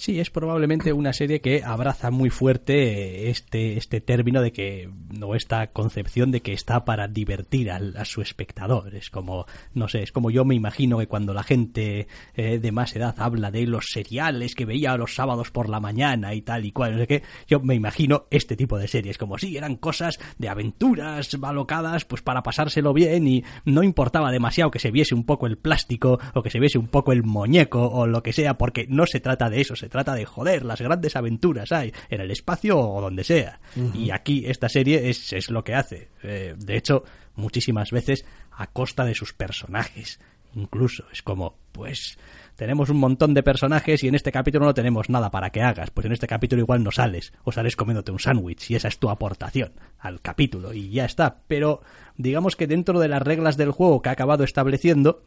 [0.02, 4.90] Sí, es probablemente una serie que abraza muy fuerte este, este término de que,
[5.22, 8.96] o esta concepción de que está para divertir a su espectador.
[8.96, 12.72] Es como, no sé, es como yo me imagino que cuando la gente eh, de
[12.72, 16.66] más edad habla de los seriales que veía los sábados por la mañana y tal
[16.66, 19.76] y cual, no sé qué, yo me imagino este tipo de series, como si eran
[19.76, 25.14] cosas de aventuras malocadas, pues para pasárselo bien y no importaba demasiado que se viese
[25.14, 28.34] un poco el plástico o que se viese un poco el muñeco o lo que
[28.34, 31.94] sea, porque no se trata de eso, se trata de joder, las grandes aventuras hay
[32.10, 33.60] en el espacio o donde sea.
[33.94, 36.10] Y aquí esta serie es, es lo que hace.
[36.24, 37.04] Eh, de hecho,
[37.36, 40.20] muchísimas veces a costa de sus personajes.
[40.54, 42.18] Incluso es como, pues
[42.56, 45.92] tenemos un montón de personajes y en este capítulo no tenemos nada para que hagas.
[45.92, 49.00] Pues en este capítulo igual no sales o sales comiéndote un sándwich y esa es
[49.00, 51.40] tu aportación al capítulo y ya está.
[51.48, 51.82] Pero
[52.18, 55.24] digamos que dentro de las reglas del juego que ha acabado estableciendo,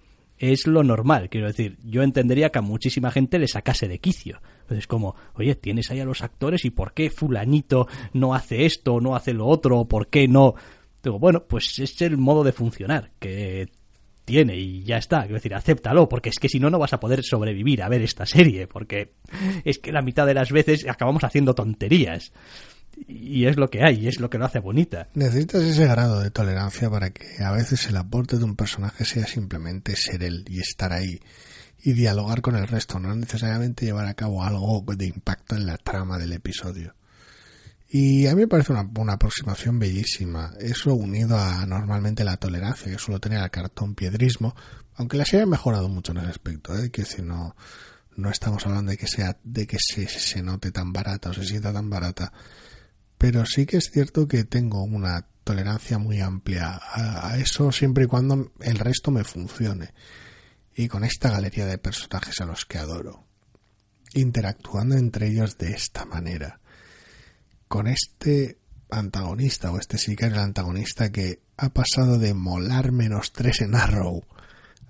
[0.52, 1.28] es lo normal.
[1.30, 4.40] Quiero decir, yo entendería que a muchísima gente le sacase de quicio.
[4.68, 9.00] Es como, oye, tienes ahí a los actores y ¿por qué fulanito no hace esto,
[9.00, 10.54] no hace lo otro, por qué no?
[11.02, 13.68] Digo, bueno, pues es el modo de funcionar que
[14.24, 15.20] tiene y ya está.
[15.20, 18.02] Quiero decir, acéptalo, porque es que si no, no vas a poder sobrevivir a ver
[18.02, 19.12] esta serie, porque
[19.64, 22.32] es que la mitad de las veces acabamos haciendo tonterías
[23.06, 25.08] y es lo que hay, y es lo que lo hace bonita.
[25.14, 29.26] Necesitas ese grado de tolerancia para que a veces el aporte de un personaje sea
[29.26, 31.20] simplemente ser él y estar ahí
[31.82, 35.76] y dialogar con el resto, no necesariamente llevar a cabo algo de impacto en la
[35.76, 36.94] trama del episodio.
[37.88, 40.52] Y a mí me parece una, una aproximación bellísima.
[40.58, 44.56] Eso unido a normalmente la tolerancia que suelo tener al cartón piedrismo,
[44.94, 46.90] aunque la serie ha mejorado mucho en ese aspecto, ¿eh?
[46.90, 47.54] que si no,
[48.16, 51.44] no estamos hablando de que sea, de que se, se note tan barata o se
[51.44, 52.32] sienta tan barata
[53.24, 58.06] pero sí que es cierto que tengo una tolerancia muy amplia a, eso siempre y
[58.06, 59.94] cuando el resto me funcione.
[60.76, 63.24] Y con esta galería de personajes a los que adoro,
[64.12, 66.60] interactuando entre ellos de esta manera,
[67.66, 68.58] con este
[68.90, 73.62] antagonista o este sí que es el antagonista que ha pasado de molar menos tres
[73.62, 74.22] en Arrow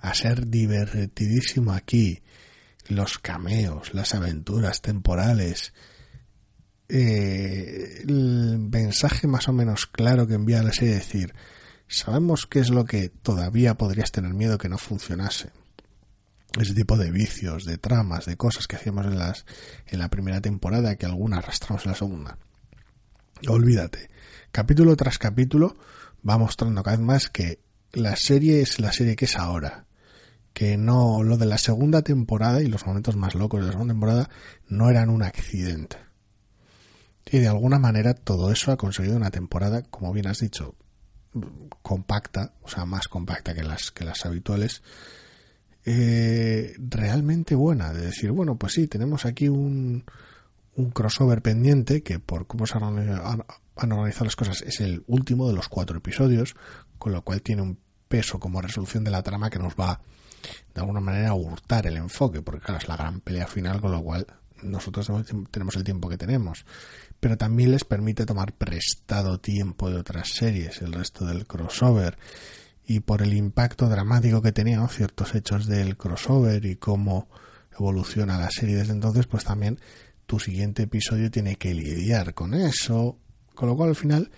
[0.01, 2.25] a ser divertidísimo aquí,
[2.89, 5.73] los cameos, las aventuras temporales,
[6.89, 11.35] eh, el mensaje más o menos claro que envía la serie es decir,
[11.89, 15.51] sabemos qué es lo que todavía podrías tener miedo que no funcionase.
[16.59, 19.45] Ese tipo de vicios, de tramas, de cosas que hacíamos en, las,
[19.87, 22.39] en la primera temporada que alguna arrastramos en la segunda.
[23.49, 24.09] Olvídate.
[24.53, 25.77] Capítulo tras capítulo
[26.29, 27.59] va mostrando cada vez más que
[27.93, 29.87] la serie es la serie que es ahora.
[30.53, 33.95] Que no, lo de la segunda temporada y los momentos más locos de la segunda
[33.95, 34.31] temporada
[34.69, 36.04] no eran un accidente
[37.27, 40.75] y de alguna manera todo eso ha conseguido una temporada, como bien has dicho,
[41.83, 44.83] compacta, o sea, más compacta que las, que las habituales,
[45.85, 47.93] eh, realmente buena.
[47.93, 50.05] De decir, bueno, pues sí, tenemos aquí un,
[50.77, 53.45] un crossover pendiente que por cómo se han,
[53.77, 56.55] han organizado las cosas es el último de los cuatro episodios,
[56.99, 60.01] con lo cual tiene un peso como resolución de la trama que nos va
[60.75, 63.93] de alguna manera a hurtar el enfoque, porque claro, es la gran pelea final, con
[63.93, 64.27] lo cual
[64.63, 65.11] nosotros
[65.51, 66.65] tenemos el tiempo que tenemos
[67.25, 72.19] pero también les permite tomar prestado tiempo de otras series, el resto del crossover,
[72.87, 77.31] y por el impacto dramático que tenían ciertos hechos del crossover y cómo
[77.73, 79.79] evoluciona la serie desde entonces, pues también
[80.27, 83.17] tu siguiente episodio tiene que lidiar con eso,
[83.55, 84.31] con lo cual al final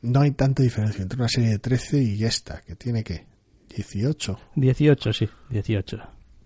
[0.00, 3.26] no hay tanta diferencia entre una serie de 13 y esta, que tiene que
[3.74, 4.38] 18.
[4.54, 5.96] 18, sí, 18.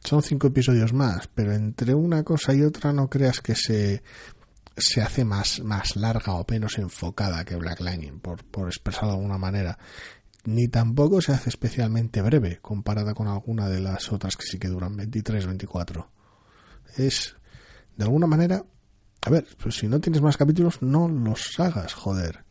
[0.05, 4.03] Son cinco episodios más, pero entre una cosa y otra no creas que se
[4.77, 9.15] se hace más, más larga o menos enfocada que Black Lightning, por, por expresarlo de
[9.17, 9.79] alguna manera.
[10.45, 14.69] Ni tampoco se hace especialmente breve comparada con alguna de las otras que sí que
[14.69, 16.11] duran 23, 24.
[16.97, 17.37] Es,
[17.97, 18.63] de alguna manera,
[19.23, 22.45] a ver, pues si no tienes más capítulos, no los hagas, joder.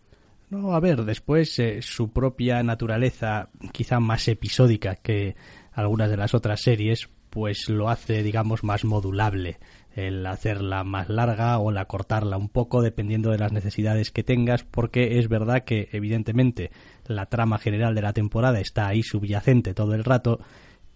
[0.49, 5.35] No, a ver, después eh, su propia naturaleza, quizá más episódica que
[5.71, 9.59] algunas de las otras series, pues lo hace, digamos, más modulable
[9.95, 14.63] el hacerla más larga o la cortarla un poco dependiendo de las necesidades que tengas
[14.63, 16.71] porque es verdad que evidentemente
[17.05, 20.39] la trama general de la temporada está ahí subyacente todo el rato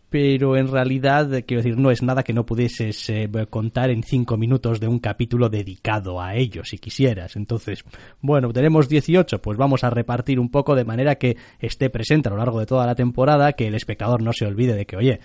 [0.09, 4.37] pero en realidad, quiero decir, no es nada que no pudieses eh, contar en cinco
[4.37, 7.35] minutos de un capítulo dedicado a ello, si quisieras.
[7.35, 7.83] Entonces,
[8.21, 12.31] bueno, tenemos 18, pues vamos a repartir un poco de manera que esté presente a
[12.31, 15.19] lo largo de toda la temporada, que el espectador no se olvide de que, oye,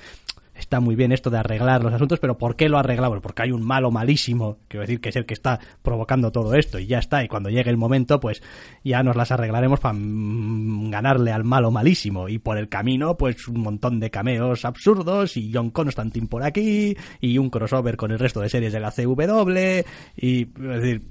[0.63, 3.21] está muy bien esto de arreglar los asuntos, pero ¿por qué lo arreglamos?
[3.21, 6.79] Porque hay un malo malísimo, quiero decir que es el que está provocando todo esto
[6.79, 8.43] y ya está, y cuando llegue el momento, pues
[8.83, 13.61] ya nos las arreglaremos para ganarle al malo malísimo, y por el camino, pues un
[13.61, 18.41] montón de cameos absurdos, y John Constantine por aquí, y un crossover con el resto
[18.41, 19.85] de series de la CW,
[20.17, 21.03] y, es decir...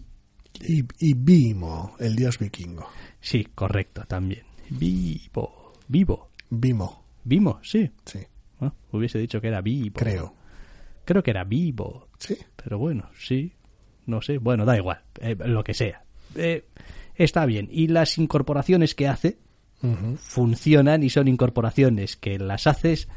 [0.68, 2.86] Y, y Vimo, el dios vikingo.
[3.22, 4.44] Sí, correcto, también.
[4.70, 6.30] Vivo, vivo.
[6.50, 7.06] Vimo.
[7.24, 7.90] Vimo, sí.
[8.06, 8.20] Sí.
[8.92, 9.96] Hubiese dicho que era vivo.
[9.98, 10.36] Creo.
[11.06, 12.10] Creo que era vivo.
[12.20, 12.38] Sí.
[12.56, 13.54] Pero bueno, sí.
[14.06, 14.38] No sé.
[14.38, 15.02] Bueno, da igual.
[15.20, 16.04] eh, lo que sea.
[16.36, 16.66] Eh,
[17.16, 17.68] está bien.
[17.72, 19.40] Y las incorporaciones que hace
[20.18, 23.08] funcionan y son incorporaciones que las haces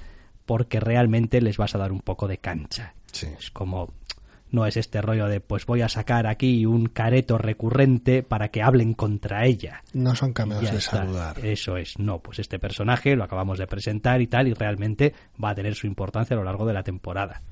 [0.47, 2.95] porque realmente les vas a dar un poco de cancha.
[3.13, 3.27] Sí.
[3.39, 3.93] Es como
[4.55, 8.63] no es este rollo de pues voy a sacar aquí un careto recurrente para que
[8.63, 9.83] hablen contra ella.
[9.93, 10.99] No son cameos de está.
[10.99, 11.45] saludar.
[11.45, 15.13] Eso es, no, pues este personaje lo acabamos de presentar y tal, y realmente
[15.43, 17.43] va a tener su importancia a lo largo de la temporada.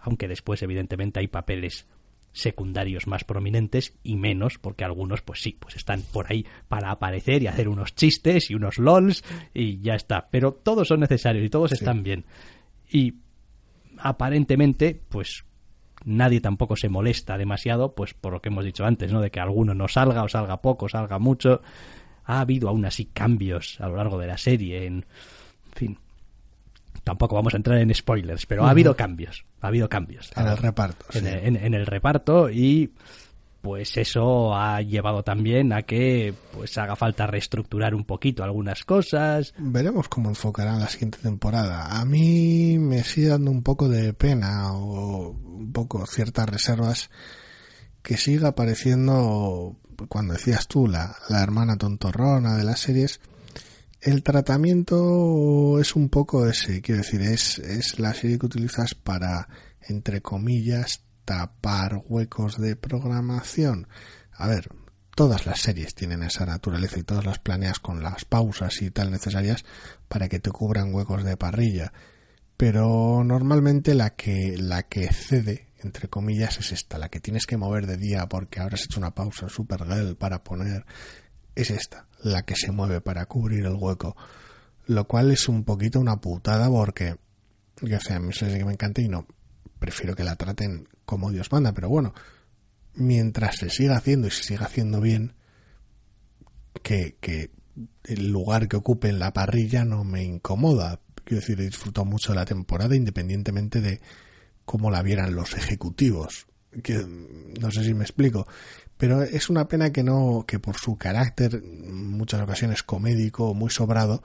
[0.00, 1.86] Aunque después, evidentemente, hay papeles
[2.32, 7.42] secundarios más prominentes y menos, porque algunos, pues sí, pues están por ahí para aparecer
[7.42, 10.28] y hacer unos chistes y unos lols y ya está.
[10.30, 12.24] Pero todos son necesarios y todos están bien.
[12.88, 13.14] Y
[13.98, 15.44] aparentemente, pues
[16.08, 19.20] nadie tampoco se molesta demasiado, pues por lo que hemos dicho antes, ¿no?
[19.20, 21.60] De que alguno no salga o salga poco, salga mucho.
[22.24, 25.98] Ha habido aún así cambios a lo largo de la serie, en, en fin.
[27.04, 30.30] Tampoco vamos a entrar en spoilers, pero ha habido cambios, ha habido cambios.
[30.36, 31.06] En el reparto.
[31.14, 31.30] En, sí.
[31.30, 32.92] en- en el reparto y
[33.68, 39.52] pues eso ha llevado también a que pues haga falta reestructurar un poquito algunas cosas.
[39.58, 42.00] Veremos cómo enfocarán la siguiente temporada.
[42.00, 47.10] A mí me sigue dando un poco de pena o un poco ciertas reservas
[48.00, 49.76] que siga apareciendo,
[50.08, 53.20] cuando decías tú, la, la hermana tontorrona de las series.
[54.00, 59.46] El tratamiento es un poco ese, quiero decir, es, es la serie que utilizas para,
[59.82, 63.86] entre comillas, tapar huecos de programación.
[64.32, 64.70] A ver,
[65.14, 69.10] todas las series tienen esa naturaleza y todas las planeas con las pausas y tal
[69.10, 69.62] necesarias
[70.08, 71.92] para que te cubran huecos de parrilla.
[72.56, 77.58] Pero normalmente la que, la que cede, entre comillas, es esta, la que tienes que
[77.58, 80.86] mover de día porque habrás hecho una pausa en Supergirl para poner,
[81.54, 84.16] es esta, la que se mueve para cubrir el hueco.
[84.86, 87.16] Lo cual es un poquito una putada porque,
[87.82, 89.26] yo sé, a mí que me encanta y no,
[89.78, 92.14] prefiero que la traten como Dios manda, pero bueno,
[92.94, 95.34] mientras se siga haciendo y se siga haciendo bien,
[96.82, 97.50] que,
[98.04, 101.00] el lugar que ocupe en la parrilla no me incomoda.
[101.24, 104.00] Quiero decir, disfruto mucho de la temporada independientemente de
[104.64, 106.46] cómo la vieran los ejecutivos.
[106.82, 107.04] Que,
[107.60, 108.46] no sé si me explico.
[108.96, 113.70] Pero es una pena que no, que por su carácter, en muchas ocasiones comédico, muy
[113.70, 114.22] sobrado,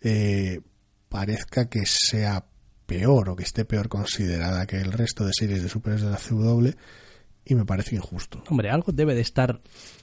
[0.00, 0.60] eh,
[1.08, 2.49] parezca que sea
[2.90, 6.18] peor o que esté peor considerada que el resto de series de superhéroes de la
[6.18, 6.70] CW
[7.44, 8.42] y me parece injusto.
[8.48, 9.60] Hombre, algo debe de estar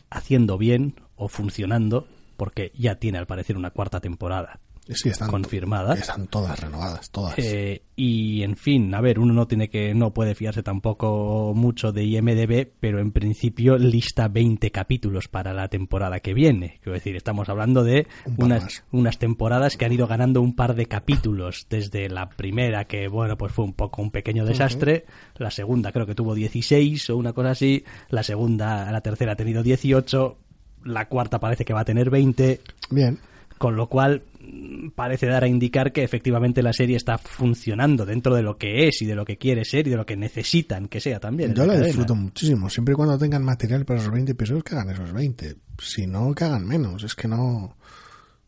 [0.09, 4.61] haciendo bien o funcionando porque ya tiene al parecer una cuarta temporada
[4.93, 5.93] Sí, están, confirmada.
[5.95, 7.37] están todas renovadas, todas.
[7.37, 11.91] Eh, y en fin, a ver, uno no tiene que, no puede fiarse tampoco mucho
[11.91, 16.79] de IMDB, pero en principio lista 20 capítulos para la temporada que viene.
[16.81, 20.75] Quiero decir, estamos hablando de Un unas, unas temporadas que han ido ganando un par
[20.75, 21.67] de capítulos.
[21.69, 25.05] Desde la primera, que bueno, pues fue un poco un pequeño desastre.
[25.35, 27.83] La segunda creo que tuvo 16 o una cosa así.
[28.09, 30.37] La segunda, la tercera ha tenido 18.
[30.85, 32.61] La cuarta parece que va a tener 20.
[32.91, 33.19] Bien.
[33.57, 38.35] Con lo cual mm, parece dar a indicar que efectivamente la serie está funcionando dentro
[38.35, 40.87] de lo que es y de lo que quiere ser y de lo que necesitan
[40.87, 41.53] que sea también.
[41.55, 42.69] Yo la disfruto muchísimo.
[42.69, 45.55] Siempre y cuando tengan material para esos 20 episodios, que hagan esos 20.
[45.79, 47.03] Si no, que hagan menos.
[47.03, 47.75] Es que no.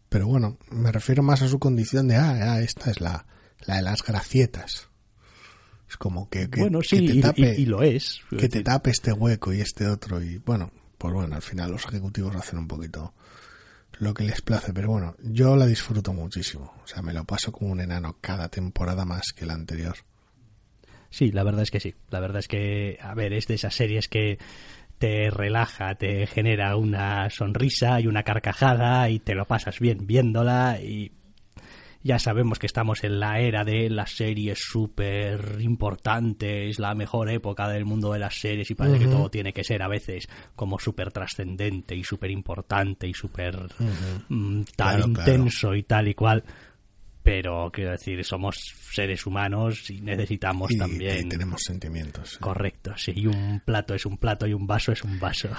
[0.10, 3.26] Pero bueno, me refiero más a su condición de, ah, ah, esta es la,
[3.66, 4.90] la de las gracietas.
[5.90, 8.20] Es como que, que, Bueno, sí, que te tape, y- y lo es.
[8.38, 10.22] que te tape este hueco y este otro.
[10.22, 13.14] Y bueno, pues bueno, al final los ejecutivos hacen un poquito
[14.00, 14.74] lo que les place.
[14.74, 16.74] Pero bueno, yo la disfruto muchísimo.
[16.84, 19.96] O sea, me lo paso como un enano cada temporada más que la anterior.
[21.10, 21.96] Sí, la verdad es que sí.
[22.10, 24.38] La verdad es que, a ver, es de esas series que
[24.98, 30.80] te relaja, te genera una sonrisa y una carcajada y te lo pasas bien viéndola
[30.82, 31.12] y
[32.04, 37.68] ya sabemos que estamos en la era de las series súper importantes, la mejor época
[37.68, 40.80] del mundo de las series y parece que todo tiene que ser a veces como
[40.80, 43.58] súper trascendente y súper importante y súper
[44.30, 45.32] mm, tal Claro, claro.
[45.34, 46.44] intenso y tal y cual.
[47.22, 48.56] pero quiero decir, somos
[48.92, 51.26] seres humanos y necesitamos Y, también...
[51.28, 52.38] y tenemos sentimientos.
[52.40, 55.50] Correcto, sí, y un plato es un plato y un vaso es un vaso.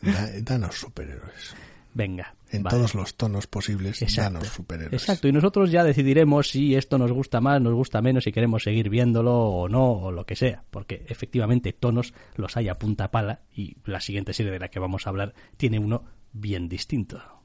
[0.00, 1.54] Da- danos superhéroes.
[1.94, 2.34] Venga.
[2.50, 2.76] En vale.
[2.76, 4.34] todos los tonos posibles, Exacto.
[4.34, 5.02] danos superhéroes.
[5.02, 8.62] Exacto, y nosotros ya decidiremos si esto nos gusta más, nos gusta menos, si queremos
[8.62, 13.10] seguir viéndolo o no, o lo que sea, porque efectivamente tonos los hay a punta
[13.10, 17.41] pala y la siguiente serie de la que vamos a hablar tiene uno bien distinto.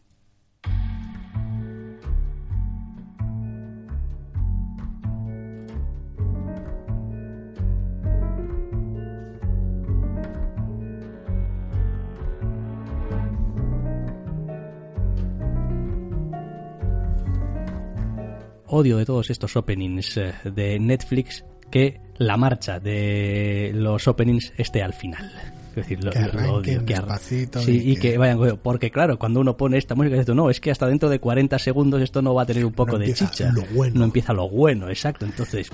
[18.67, 24.81] Odio de todos estos openings eh, de Netflix que la marcha de los openings esté
[24.83, 25.29] al final.
[25.71, 28.17] Es decir, lo, Que lo- odio, que ar- despacito Sí, y que- que...
[28.17, 31.07] vayan, porque claro, cuando uno pone esta música, dices tú, no, es que hasta dentro
[31.09, 33.51] de 40 segundos esto no va a tener un poco No de chicha.
[33.51, 33.99] lo bueno.
[33.99, 35.25] No empieza lo bueno, exacto.
[35.25, 35.69] Entonces,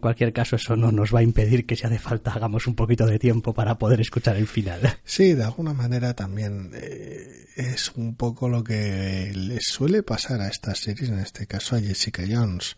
[0.00, 3.06] cualquier caso, eso no nos va a impedir que si hace falta hagamos un poquito
[3.06, 4.80] de tiempo para poder escuchar el final.
[5.04, 10.48] Sí, de alguna manera también eh, es un poco lo que le suele pasar a
[10.48, 12.76] estas series, en este caso a Jessica Jones.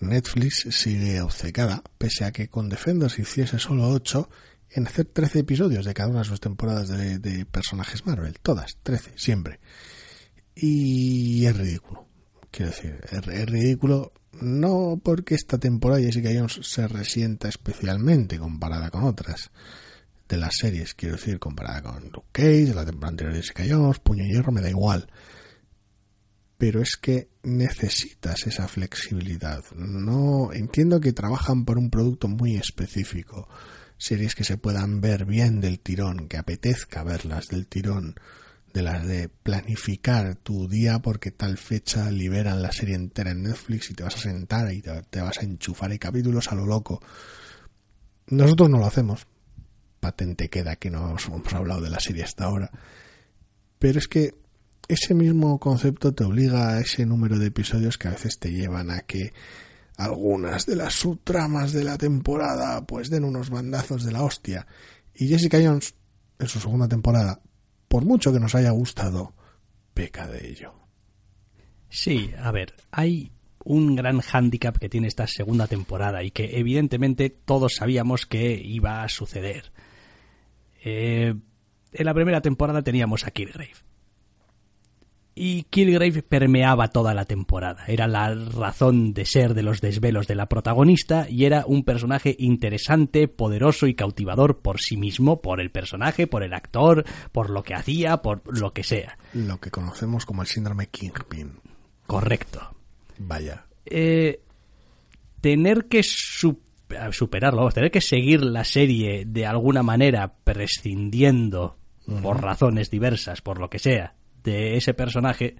[0.00, 4.28] Netflix sigue obcecada, pese a que con Defenders hiciese solo 8,
[4.70, 8.38] en hacer 13 episodios de cada una de sus temporadas de, de personajes Marvel.
[8.42, 9.60] Todas, 13, siempre.
[10.54, 12.06] Y es ridículo.
[12.50, 18.90] Quiero decir, es, es ridículo no porque esta temporada Jessica Jones se resienta especialmente comparada
[18.90, 19.50] con otras
[20.28, 23.98] de las series, quiero decir, comparada con Luke Cage, la temporada anterior de Jessica Jones,
[24.00, 25.10] Puño y Hierro, me da igual.
[26.56, 29.62] Pero es que necesitas esa flexibilidad.
[29.74, 33.48] No entiendo que trabajan por un producto muy específico.
[33.98, 38.14] Series que se puedan ver bien del tirón, que apetezca verlas del tirón,
[38.74, 43.88] de las de planificar tu día porque tal fecha liberan la serie entera en Netflix
[43.90, 47.00] y te vas a sentar y te, vas a enchufar y capítulos a lo loco.
[48.26, 49.28] Nosotros no lo hacemos.
[50.00, 52.72] Patente queda que no hemos hablado de la serie hasta ahora.
[53.78, 54.34] Pero es que
[54.88, 58.90] ese mismo concepto te obliga a ese número de episodios que a veces te llevan
[58.90, 59.32] a que
[59.96, 64.66] algunas de las subtramas de la temporada pues den unos bandazos de la hostia.
[65.14, 65.94] Y Jessica Jones,
[66.40, 67.40] en su segunda temporada,
[67.88, 69.34] por mucho que nos haya gustado,
[69.92, 70.74] peca de ello.
[71.88, 73.30] Sí, a ver, hay
[73.64, 79.02] un gran hándicap que tiene esta segunda temporada y que evidentemente todos sabíamos que iba
[79.02, 79.72] a suceder.
[80.84, 81.34] Eh,
[81.92, 83.72] en la primera temporada teníamos a Killgrave.
[85.36, 87.84] Y Killgrave permeaba toda la temporada.
[87.88, 92.36] Era la razón de ser de los desvelos de la protagonista y era un personaje
[92.38, 97.64] interesante, poderoso y cautivador por sí mismo, por el personaje, por el actor, por lo
[97.64, 99.18] que hacía, por lo que sea.
[99.32, 101.52] Lo que conocemos como el síndrome Kingpin.
[102.06, 102.60] Correcto.
[103.18, 103.64] Vaya.
[103.86, 104.40] Eh,
[105.40, 106.60] tener que su-
[107.10, 111.76] superarlo, vamos, tener que seguir la serie de alguna manera prescindiendo
[112.22, 114.14] por razones diversas, por lo que sea,
[114.44, 115.56] de ese personaje,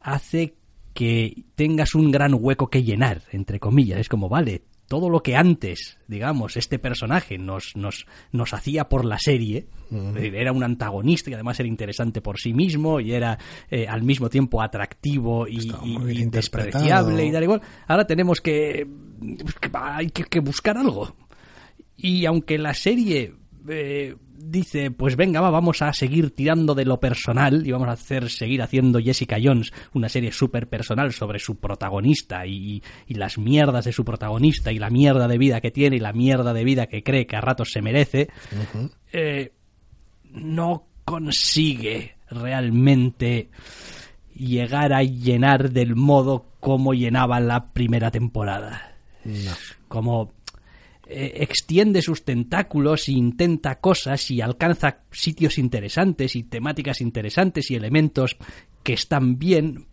[0.00, 0.54] hace
[0.94, 3.98] que tengas un gran hueco que llenar, entre comillas.
[4.00, 9.04] Es como, vale, todo lo que antes, digamos, este personaje nos, nos, nos hacía por
[9.06, 9.66] la serie,
[10.22, 13.38] era un antagonista y además era interesante por sí mismo y era
[13.70, 15.96] eh, al mismo tiempo atractivo y, y-
[16.30, 17.62] despreciable y tal igual.
[17.86, 18.86] Ahora tenemos que,
[19.60, 21.14] que va, hay que, que buscar algo.
[21.96, 23.34] Y aunque la serie
[23.68, 24.14] eh,
[24.44, 28.28] dice, pues venga, va, vamos a seguir tirando de lo personal y vamos a hacer
[28.28, 33.84] seguir haciendo Jessica Jones una serie súper personal sobre su protagonista y, y las mierdas
[33.84, 36.86] de su protagonista y la mierda de vida que tiene y la mierda de vida
[36.86, 38.28] que cree que a ratos se merece,
[39.12, 39.52] eh,
[40.32, 43.50] no consigue realmente
[44.34, 48.96] llegar a llenar del modo como llenaba la primera temporada.
[49.24, 49.52] No.
[49.88, 50.32] Como
[51.12, 57.74] eh, extiende sus tentáculos e intenta cosas y alcanza sitios interesantes y temáticas interesantes y
[57.74, 58.36] elementos
[58.82, 59.86] que están bien,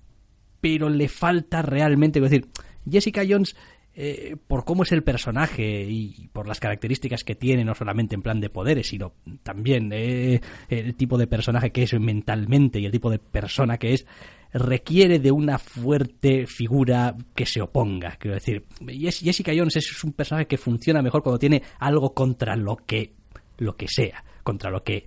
[0.61, 2.19] pero le falta realmente.
[2.19, 2.47] Es decir,
[2.89, 3.55] Jessica Jones
[4.01, 8.21] eh, por cómo es el personaje y por las características que tiene, no solamente en
[8.21, 9.11] plan de poderes, sino
[9.43, 10.39] también eh,
[10.69, 14.05] el tipo de personaje que es mentalmente y el tipo de persona que es,
[14.53, 18.17] requiere de una fuerte figura que se oponga.
[18.17, 22.77] Quiero decir, Jessica Jones es un personaje que funciona mejor cuando tiene algo contra lo
[22.77, 23.13] que,
[23.57, 25.05] lo que sea, contra lo que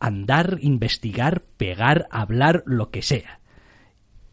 [0.00, 3.40] andar, investigar, pegar, hablar, lo que sea.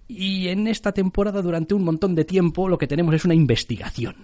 [0.08, 4.16] Y en esta temporada, durante un montón de tiempo, lo que tenemos es una investigación.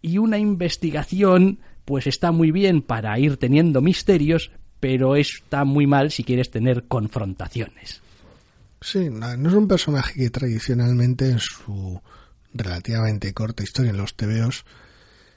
[0.00, 4.50] Y una investigación, pues está muy bien para ir teniendo misterios,
[4.80, 8.02] pero está muy mal si quieres tener confrontaciones.
[8.86, 12.00] Sí, no, es un personaje que tradicionalmente en su
[12.54, 14.64] relativamente corta historia en los TVOs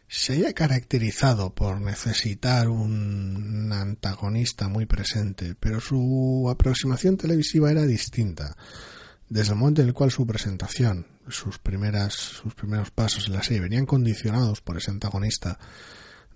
[0.08, 8.56] se haya caracterizado por necesitar un antagonista muy presente, pero su aproximación televisiva era distinta.
[9.30, 13.42] Desde el momento en el cual su presentación, sus primeras, sus primeros pasos en la
[13.42, 15.58] serie venían condicionados por ese antagonista,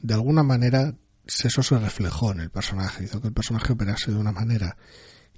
[0.01, 0.95] de alguna manera
[1.27, 4.77] eso se reflejó en el personaje, hizo que el personaje operase de una manera.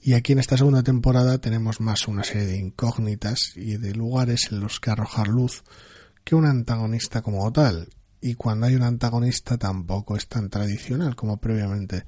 [0.01, 4.49] Y aquí en esta segunda temporada tenemos más una serie de incógnitas y de lugares
[4.51, 5.63] en los que arrojar luz
[6.23, 7.89] que un antagonista como tal
[8.25, 12.05] y cuando hay un antagonista tampoco es tan tradicional como previamente.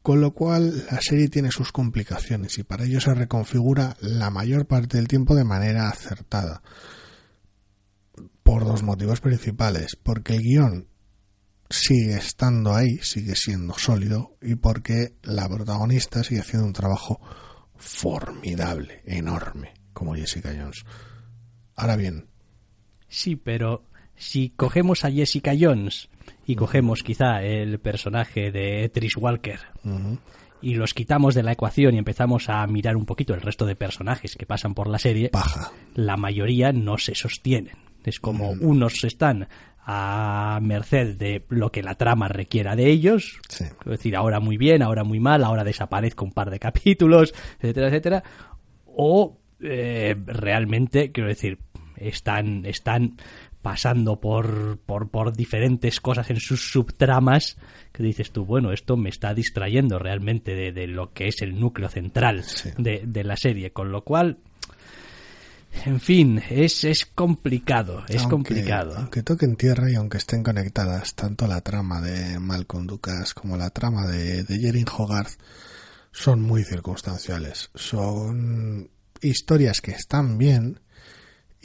[0.00, 4.66] Con lo cual la serie tiene sus complicaciones y para ello se reconfigura la mayor
[4.66, 6.62] parte del tiempo de manera acertada.
[8.42, 9.96] Por dos motivos principales.
[10.02, 10.88] Porque el guion
[11.74, 17.20] sigue estando ahí, sigue siendo sólido y porque la protagonista sigue haciendo un trabajo
[17.76, 20.84] formidable, enorme, como Jessica Jones.
[21.74, 22.26] Ahora bien.
[23.08, 26.08] Sí, pero si cogemos a Jessica Jones
[26.46, 29.58] y cogemos quizá el personaje de Trish Walker
[30.62, 33.74] y los quitamos de la ecuación y empezamos a mirar un poquito el resto de
[33.74, 35.30] personajes que pasan por la serie,
[35.94, 37.76] la mayoría no se sostienen.
[38.04, 39.48] Es como unos están
[39.86, 43.40] a merced de lo que la trama requiera de ellos.
[43.50, 47.88] Es decir, ahora muy bien, ahora muy mal, ahora desaparezco un par de capítulos, etcétera,
[47.88, 48.24] etcétera.
[48.86, 51.58] O eh, realmente, quiero decir,
[51.96, 53.16] están, están
[53.64, 57.56] pasando por, por, por, diferentes cosas en sus subtramas
[57.92, 61.88] que dices tú, bueno, esto me está distrayendo realmente de, lo que es el núcleo
[61.88, 62.44] central
[62.76, 64.36] de, la serie, con lo cual,
[65.84, 68.96] en fin, es, es complicado, es complicado.
[68.96, 73.70] Aunque toquen tierra y aunque estén conectadas tanto la trama de Malcolm Ducas como la
[73.70, 75.38] trama de, de Jerin Hogarth,
[76.12, 80.80] son muy circunstanciales, son historias que están bien,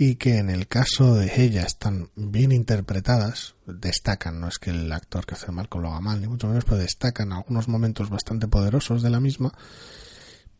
[0.01, 4.89] y que en el caso de ella están bien interpretadas, destacan, no es que el
[4.93, 8.47] actor que hace Malcolm lo haga mal, ni mucho menos, pero destacan algunos momentos bastante
[8.47, 9.51] poderosos de la misma,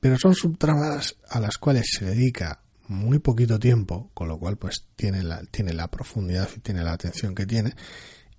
[0.02, 4.88] pero son subtramas a las cuales se dedica muy poquito tiempo, con lo cual pues
[4.96, 7.76] tiene la, tiene la profundidad y tiene la atención que tiene,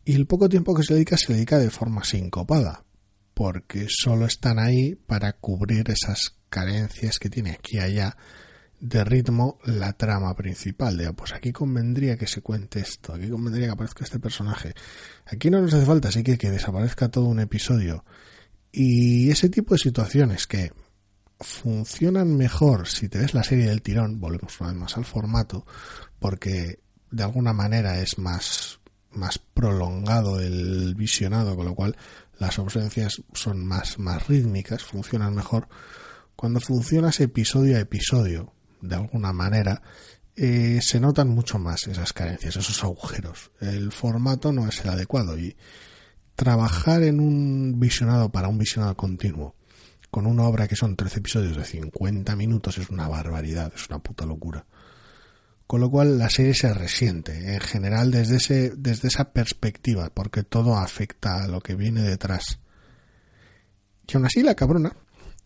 [0.04, 2.84] y el poco tiempo que se dedica se dedica de forma sincopada,
[3.32, 8.16] porque solo están ahí para cubrir esas carencias que tiene aquí y allá
[8.80, 10.96] de ritmo la trama principal.
[10.96, 14.74] De, pues aquí convendría que se cuente esto, aquí convendría que aparezca este personaje.
[15.26, 18.04] Aquí no nos hace falta, así que que desaparezca todo un episodio.
[18.72, 20.72] Y ese tipo de situaciones que
[21.40, 25.66] funcionan mejor si te ves la serie del tirón, volvemos una vez más al formato,
[26.18, 26.80] porque
[27.10, 28.80] de alguna manera es más,
[29.10, 31.96] más prolongado el visionado, con lo cual
[32.38, 35.68] las ausencias son más, más rítmicas, funcionan mejor.
[36.36, 39.82] Cuando funcionas episodio a episodio, de alguna manera,
[40.36, 43.50] eh, se notan mucho más esas carencias, esos agujeros.
[43.60, 45.56] El formato no es el adecuado y
[46.34, 49.54] trabajar en un visionado para un visionado continuo
[50.10, 54.00] con una obra que son 13 episodios de 50 minutos es una barbaridad, es una
[54.00, 54.66] puta locura.
[55.66, 60.42] Con lo cual la serie se resiente en general desde, ese, desde esa perspectiva, porque
[60.42, 62.58] todo afecta a lo que viene detrás.
[64.08, 64.96] Y aún así la cabrona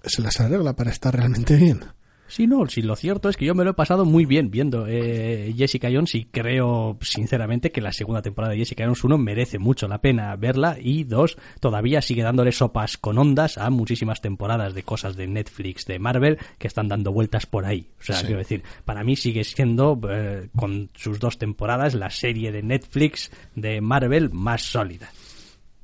[0.02, 1.84] se las arregla para estar realmente bien.
[2.26, 4.86] Sí, no, sí, lo cierto es que yo me lo he pasado muy bien viendo
[4.88, 9.58] eh, Jessica Jones y creo sinceramente que la segunda temporada de Jessica Jones, uno, merece
[9.58, 14.74] mucho la pena verla y dos, todavía sigue dándole sopas con ondas a muchísimas temporadas
[14.74, 17.90] de cosas de Netflix, de Marvel, que están dando vueltas por ahí.
[18.00, 22.52] O sea, quiero decir, para mí sigue siendo, eh, con sus dos temporadas, la serie
[22.52, 25.10] de Netflix de Marvel más sólida.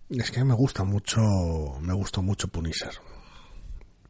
[0.09, 1.21] Es que me gusta mucho,
[1.81, 2.91] me gustó mucho Punisher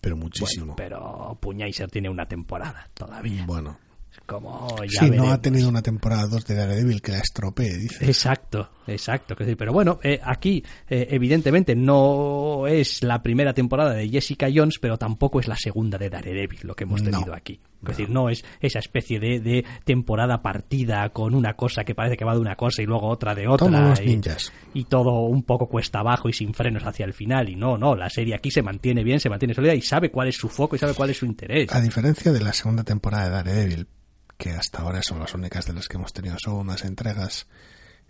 [0.00, 0.74] pero muchísimo.
[0.76, 3.44] pero Puñaiser tiene una temporada todavía.
[3.46, 3.78] Bueno.
[4.26, 8.04] Como ya sí, no ha tenido una temporada 2 de Daredevil que la estropee, dice.
[8.04, 9.34] Exacto, exacto.
[9.36, 14.98] Pero bueno, eh, aquí eh, evidentemente no es la primera temporada de Jessica Jones, pero
[14.98, 17.60] tampoco es la segunda de Daredevil lo que hemos tenido aquí.
[17.82, 22.16] Es decir, no es esa especie de, de, temporada partida con una cosa que parece
[22.16, 23.94] que va de una cosa y luego otra de otra.
[24.02, 24.52] Y, ninjas.
[24.74, 27.48] y todo un poco cuesta abajo y sin frenos hacia el final.
[27.48, 30.28] Y no, no, la serie aquí se mantiene bien, se mantiene sólida y sabe cuál
[30.28, 31.72] es su foco y sabe cuál es su interés.
[31.72, 33.88] A diferencia de la segunda temporada de Daredevil,
[34.36, 37.46] que hasta ahora son las únicas de las que hemos tenido segundas entregas,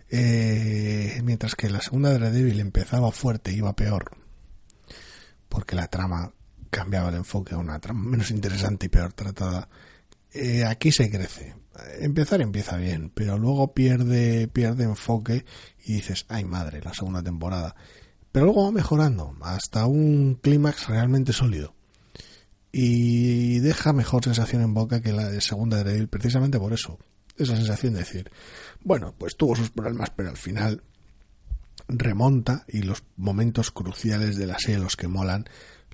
[0.09, 4.11] eh, mientras que la segunda de Daredevil empezaba fuerte y iba peor,
[5.47, 6.33] porque la trama
[6.71, 9.69] cambiaba el enfoque a una trama menos interesante y peor tratada.
[10.33, 11.55] Eh, aquí se crece.
[11.99, 15.45] Empezar empieza bien, pero luego pierde, pierde enfoque
[15.85, 17.75] y dices, ay madre, la segunda temporada.
[18.31, 21.75] Pero luego va mejorando hasta un clímax realmente sólido.
[22.71, 26.97] Y deja mejor sensación en boca que la de segunda de Daredevil, precisamente por eso.
[27.37, 28.31] Esa sensación de decir,
[28.81, 30.83] bueno, pues tuvo sus problemas, pero al final
[31.87, 35.45] remonta y los momentos cruciales de la serie, los que molan,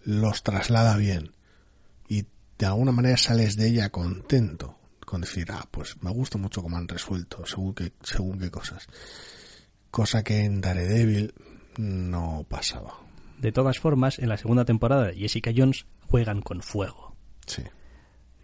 [0.07, 1.33] los traslada bien.
[2.07, 2.25] Y
[2.57, 6.75] de alguna manera sales de ella contento con decir ah pues me gusta mucho cómo
[6.75, 8.87] han resuelto según qué según qué cosas
[9.89, 11.33] cosa que en Daredevil
[11.77, 12.99] no pasaba.
[13.37, 17.15] De todas formas en la segunda temporada Jessica Jones juegan con fuego.
[17.45, 17.63] Sí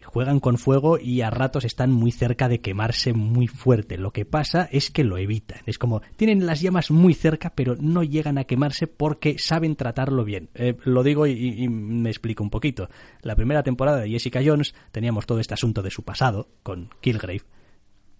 [0.06, 3.98] juegan con fuego y a ratos están muy cerca de quemarse muy fuerte.
[3.98, 5.62] Lo que pasa es que lo evitan.
[5.66, 10.24] Es como tienen las llamas muy cerca, pero no llegan a quemarse porque saben tratarlo
[10.24, 10.50] bien.
[10.54, 12.90] Eh, lo digo y, me explico un poquito.
[13.22, 17.44] La primera temporada de Jessica Jones teníamos todo este asunto de su pasado con Kilgrave,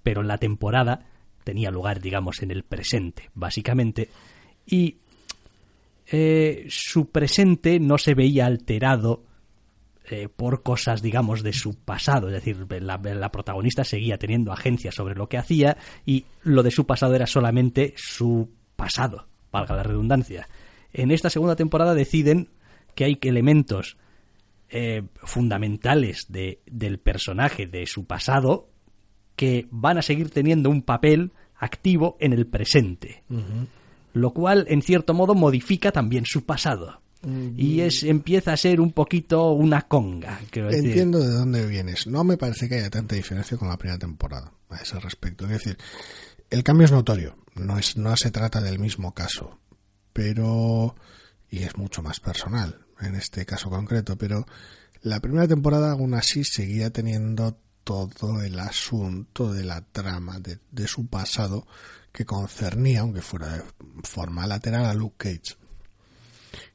[0.02, 1.08] pero la temporada
[1.44, 4.10] tenía lugar, digamos, en el presente, básicamente,
[4.66, 4.98] y
[6.08, 9.24] eh, su presente no se veía alterado
[10.10, 12.28] eh, por cosas, digamos, de su pasado.
[12.28, 16.72] Es decir, la, la, protagonista seguía teniendo agencia sobre lo que hacía y lo de
[16.72, 20.48] su pasado era solamente su pasado, valga la redundancia.
[20.92, 22.50] En esta segunda temporada deciden
[22.96, 23.98] que hay elementos
[24.70, 28.68] eh, fundamentales de, del personaje, de su pasado,
[29.38, 33.24] que van a seguir teniendo un papel activo en el presente.
[33.30, 33.68] Uh -huh.
[34.14, 38.92] Lo cual, en cierto modo, modifica también su pasado y es empieza a ser un
[38.92, 40.40] poquito una conga.
[40.52, 42.08] Entiendo de dónde vienes.
[42.08, 45.46] No me parece que haya tanta diferencia con la primera temporada a ese respecto.
[45.46, 45.78] Es decir,
[46.50, 47.38] el cambio es notorio.
[47.56, 49.60] No es no se trata del mismo caso,
[50.12, 50.96] pero
[51.50, 54.18] y es mucho más personal en este caso concreto.
[54.18, 54.46] Pero
[55.02, 60.88] la primera temporada aún así seguía teniendo todo el asunto de la trama de, de
[60.88, 61.68] su pasado
[62.12, 63.64] que concernía, aunque fuera de
[64.04, 65.63] forma lateral, a Luke Cage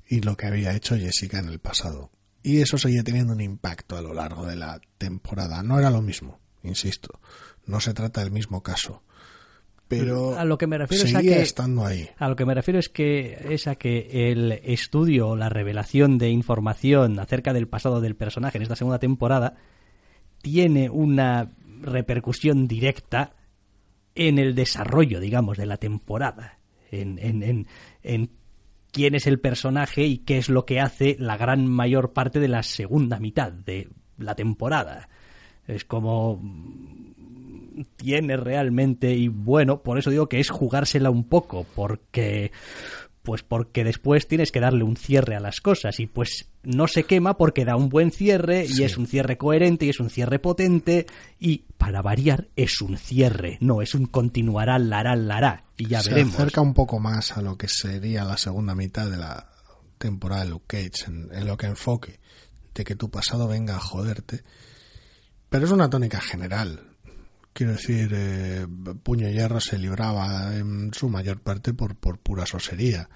[0.09, 2.11] y lo que había hecho Jessica en el pasado.
[2.43, 5.63] Y eso seguía teniendo un impacto a lo largo de la temporada.
[5.63, 7.21] No era lo mismo, insisto.
[7.67, 9.03] No se trata del mismo caso.
[9.89, 12.09] Pero a lo que me refiero es a que, estando ahí.
[12.19, 16.29] A lo que me refiero es que es a que el estudio, la revelación de
[16.29, 19.57] información acerca del pasado del personaje en esta segunda temporada
[20.43, 23.35] tiene una repercusión directa
[24.15, 26.59] en el desarrollo, digamos, de la temporada.
[26.91, 27.67] En, en, en,
[28.03, 28.31] en
[28.93, 32.49] quién es el personaje y qué es lo que hace la gran mayor parte de
[32.49, 35.09] la segunda mitad de la temporada.
[35.66, 36.41] Es como
[37.97, 42.51] tiene realmente y bueno, por eso digo que es jugársela un poco porque
[43.29, 47.05] pues porque después tienes que darle un cierre a las cosas y pues no se
[47.05, 48.85] quema porque da un buen cierre y sí.
[48.85, 51.05] es un cierre coherente y es un cierre potente
[51.39, 56.09] y para variar es un cierre, no es un continuará, lará, lará y ya se
[56.09, 56.37] veremos.
[56.37, 59.51] Se acerca un poco más a lo que sería la segunda mitad de la
[59.99, 62.20] temporada de Luke Cage en, en lo que enfoque
[62.72, 64.43] de que tu pasado venga a joderte
[65.51, 66.88] pero es una tónica general
[67.59, 68.69] quiero decir, eh,
[69.03, 73.09] Puño Hierro se libraba en su mayor parte por, pura sosería.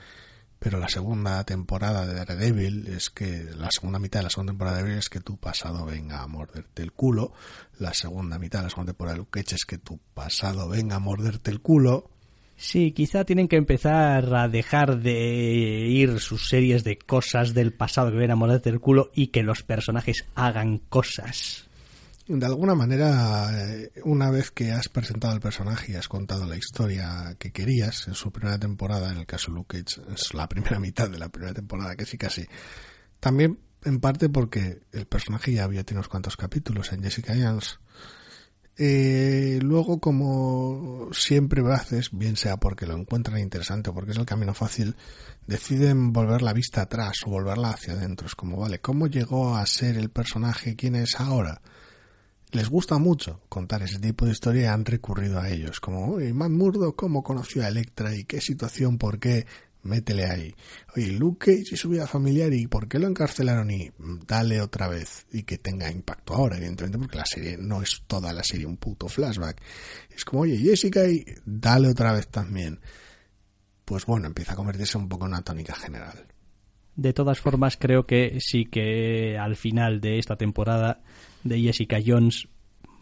[0.59, 4.79] Pero la segunda temporada de Daredevil es que, la segunda mitad de la segunda temporada
[4.79, 7.33] de Daredevil es que tu pasado venga a morderte el culo.
[7.79, 11.01] La segunda mitad de la segunda temporada de Luke es que tu pasado venga a
[11.01, 12.11] morderte el culo.
[12.57, 18.11] Sí, quizá tienen que empezar a dejar de ir sus series de cosas del pasado
[18.11, 21.69] que vienen a morderte el culo y que los personajes hagan cosas
[22.29, 26.57] de alguna manera, eh, una vez que has presentado al personaje y has contado la
[26.57, 30.79] historia que querías en su primera temporada, en el caso Luke Cage, es la primera
[30.81, 32.47] mitad de la primera temporada, que sí casi.
[33.21, 37.81] También, en parte, porque el personaje ya había tenido unos cuantos capítulos en Jessica Jones.
[38.79, 44.17] Eh, luego, como siempre lo haces, bien sea porque lo encuentran interesante o porque es
[44.17, 44.97] el camino fácil,
[45.47, 48.27] deciden volver la vista atrás o volverla hacia adentro.
[48.27, 50.77] Es como, vale, ¿cómo llegó a ser el personaje?
[50.77, 51.61] ¿Quién es ahora?
[52.53, 56.51] Les gusta mucho contar ese tipo de historia y han recurrido a ellos, como Matt
[56.51, 59.47] Murdock, cómo conoció a Electra y qué situación, por qué
[59.83, 60.55] métele ahí.
[60.95, 63.91] Oye, Luke Cage y su vida familiar y por qué lo encarcelaron y
[64.27, 68.33] dale otra vez y que tenga impacto ahora, evidentemente, porque la serie no es toda
[68.33, 69.61] la serie un puto flashback.
[70.15, 72.81] Es como, oye, Jessica y dale otra vez también.
[73.85, 76.27] Pues bueno, empieza a convertirse un poco en una tónica general.
[76.95, 81.03] De todas formas, creo que sí que al final de esta temporada
[81.45, 82.49] de Jessica Jones,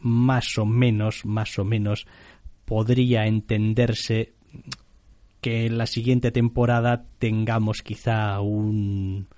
[0.00, 2.06] más o menos, más o menos,
[2.64, 4.32] podría entenderse
[5.40, 9.28] que en la siguiente temporada tengamos quizá un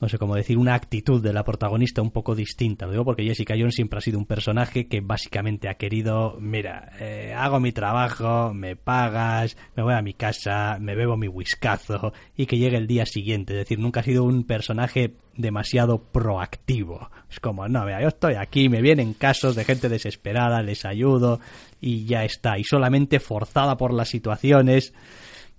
[0.00, 2.86] no sé cómo decir, una actitud de la protagonista un poco distinta.
[2.86, 6.92] Lo digo porque Jessica Jones siempre ha sido un personaje que básicamente ha querido, mira,
[7.00, 12.12] eh, hago mi trabajo, me pagas, me voy a mi casa, me bebo mi whiskazo
[12.36, 13.54] y que llegue el día siguiente.
[13.54, 17.10] Es decir, nunca ha sido un personaje demasiado proactivo.
[17.28, 21.40] Es como, no, mira, yo estoy aquí, me vienen casos de gente desesperada, les ayudo
[21.80, 22.56] y ya está.
[22.58, 24.94] Y solamente forzada por las situaciones,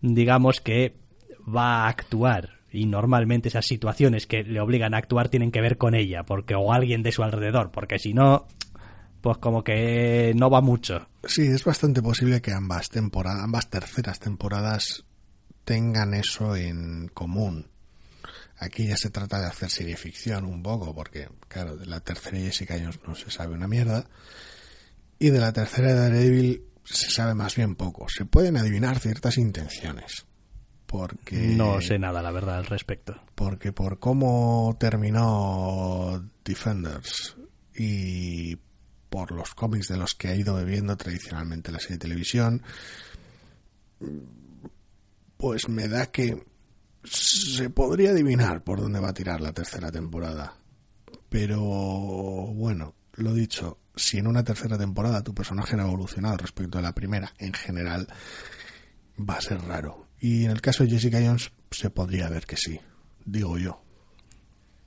[0.01, 0.95] digamos que
[1.45, 5.77] va a actuar y normalmente esas situaciones que le obligan a actuar tienen que ver
[5.77, 8.47] con ella, porque o alguien de su alrededor, porque si no,
[9.21, 11.07] pues como que no va mucho.
[11.23, 15.03] Sí, es bastante posible que ambas temporadas, ambas terceras temporadas
[15.65, 17.67] tengan eso en común.
[18.57, 22.37] Aquí ya se trata de hacer serie ficción un poco, porque claro, de la tercera
[22.37, 22.75] Jessica
[23.07, 24.05] no se sabe una mierda,
[25.17, 28.07] y de la tercera de Daredevil se sabe más bien poco.
[28.09, 30.25] Se pueden adivinar ciertas intenciones
[30.89, 33.15] porque no sé nada la verdad al respecto.
[33.35, 37.37] porque por cómo terminó Defenders
[37.75, 38.57] y
[39.11, 42.63] por los cómics de los que ha ido bebiendo tradicionalmente la serie de televisión
[45.37, 46.43] pues me da que
[47.03, 50.55] se podría adivinar por dónde va a tirar la tercera temporada.
[51.29, 56.79] Pero bueno lo dicho si en una tercera temporada tu personaje no ha evolucionado respecto
[56.79, 58.07] a la primera en general
[59.19, 62.57] va a ser raro y en el caso de Jessica Jones se podría ver que
[62.57, 62.79] sí,
[63.25, 63.81] digo yo.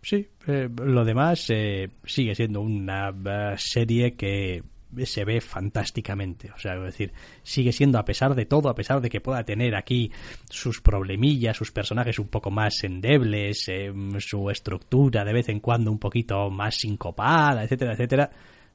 [0.03, 4.63] Sí, eh, lo demás eh, sigue siendo una eh, serie que
[5.05, 6.51] se ve fantásticamente.
[6.51, 7.13] O sea, es decir,
[7.45, 10.11] sigue siendo a pesar de todo, a pesar de que pueda tener aquí
[10.51, 13.71] sus problemillas, sus personajes un poco más endebles,
[14.19, 18.31] su estructura de vez en cuando un poquito más sincopada, etcétera, etcétera.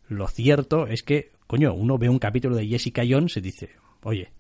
[0.08, 3.72] Lo cierto es que, coño, uno ve un capítulo de Jessica Jones y dice,
[4.04, 4.32] oye,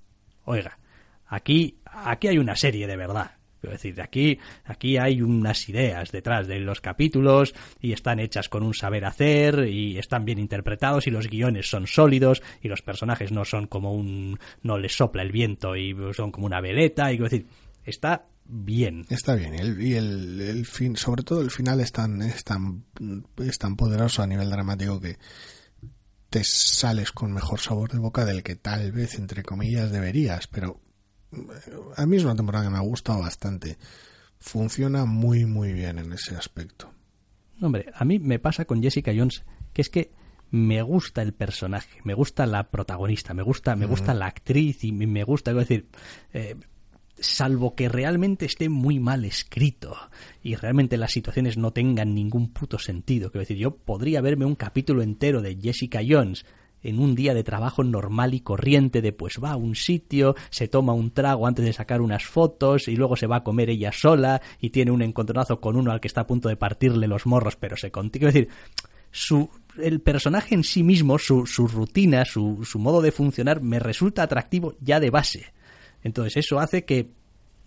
[0.45, 0.79] oiga,
[1.27, 3.31] Aquí, aquí hay una serie de verdad.
[3.63, 8.63] Es decir, aquí, aquí hay unas ideas detrás de los capítulos y están hechas con
[8.63, 13.31] un saber hacer y están bien interpretados y los guiones son sólidos y los personajes
[13.31, 14.39] no son como un...
[14.61, 17.47] no les sopla el viento y son como una veleta y decir,
[17.83, 19.05] está bien.
[19.09, 22.85] Está bien y el, el, fin, sobre todo el final es tan, es tan,
[23.37, 25.17] es tan poderoso a nivel dramático que
[26.29, 30.81] te sales con mejor sabor de boca del que tal vez entre comillas deberías, pero
[31.95, 33.77] a mí es una temporada que me ha gustado bastante.
[34.39, 36.91] Funciona muy, muy bien en ese aspecto.
[37.61, 40.11] Hombre, a mí me pasa con Jessica Jones que es que
[40.49, 44.91] me gusta el personaje, me gusta la protagonista, me gusta, me gusta la actriz y
[44.91, 45.87] me gusta, es decir,
[46.33, 46.55] eh,
[47.19, 49.95] salvo que realmente esté muy mal escrito
[50.41, 53.29] y realmente las situaciones no tengan ningún puto sentido.
[53.29, 56.45] Quiero decir, yo podría verme un capítulo entero de Jessica Jones
[56.83, 60.67] en un día de trabajo normal y corriente de pues va a un sitio, se
[60.67, 63.91] toma un trago antes de sacar unas fotos y luego se va a comer ella
[63.91, 67.25] sola y tiene un encontronazo con uno al que está a punto de partirle los
[67.25, 68.27] morros, pero se contigo.
[68.27, 68.49] Es decir,
[69.11, 69.49] su,
[69.81, 74.23] el personaje en sí mismo, su, su rutina, su, su modo de funcionar me resulta
[74.23, 75.53] atractivo ya de base.
[76.03, 77.09] Entonces eso hace que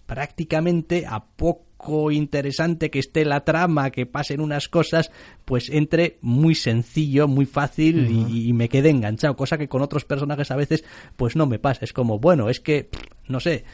[0.07, 1.70] prácticamente a poco
[2.11, 5.11] interesante que esté la trama, que pasen unas cosas,
[5.45, 10.51] pues entre muy sencillo, muy fácil y, me quede enganchado, cosa que con otros personajes
[10.51, 10.85] a veces
[11.17, 12.89] pues no me pasa, es como, bueno, es que
[13.29, 13.65] no sé,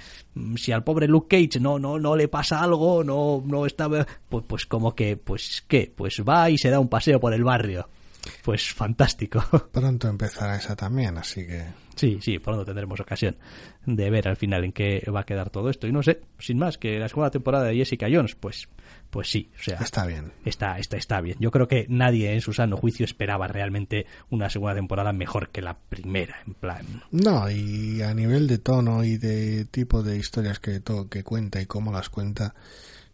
[0.57, 4.45] si al pobre Luke Cage no no no le pasa algo, no no está pues
[4.47, 7.89] pues como que pues qué, pues va y se da un paseo por el barrio.
[8.43, 9.43] Pues fantástico.
[9.73, 11.65] Pronto empezará esa también, así que
[11.97, 13.37] Sí, sí, pronto tendremos ocasión
[13.87, 15.87] de ver al final en qué va a quedar todo esto.
[15.87, 18.69] Y no sé, sin más, que la segunda temporada de Jessica Jones, pues,
[19.09, 20.33] pues sí, o sea, está bien.
[20.45, 21.39] Está, está, está bien.
[21.41, 25.63] Yo creo que nadie en su sano juicio esperaba realmente una segunda temporada mejor que
[25.63, 27.03] la primera, en plan.
[27.11, 31.63] No, y a nivel de tono y de tipo de historias que, todo, que cuenta
[31.63, 32.55] y cómo las cuenta,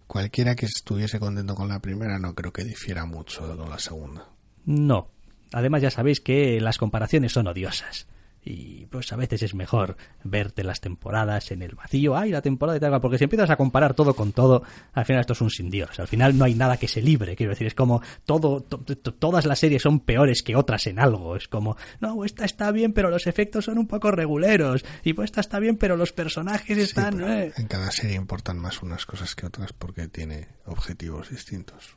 [0.08, 4.26] cualquiera que estuviese contento con la primera no creo que difiera mucho con la segunda.
[4.66, 5.08] No.
[5.52, 8.08] Además ya sabéis que las comparaciones son odiosas
[8.44, 12.74] y pues a veces es mejor verte las temporadas en el vacío, ay, la temporada
[12.74, 14.62] de tal, porque si empiezas a comparar todo con todo,
[14.92, 17.36] al final esto es un sin Dios, al final no hay nada que se libre,
[17.36, 21.48] quiero decir, es como todo, todas las series son peores que otras en algo, es
[21.48, 25.40] como, no, esta está bien, pero los efectos son un poco reguleros, y pues esta
[25.40, 27.22] está bien, pero los personajes están...
[27.22, 27.52] Eh".
[27.56, 31.96] En cada serie importan más unas cosas que otras porque tiene objetivos distintos.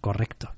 [0.00, 0.52] Correcto.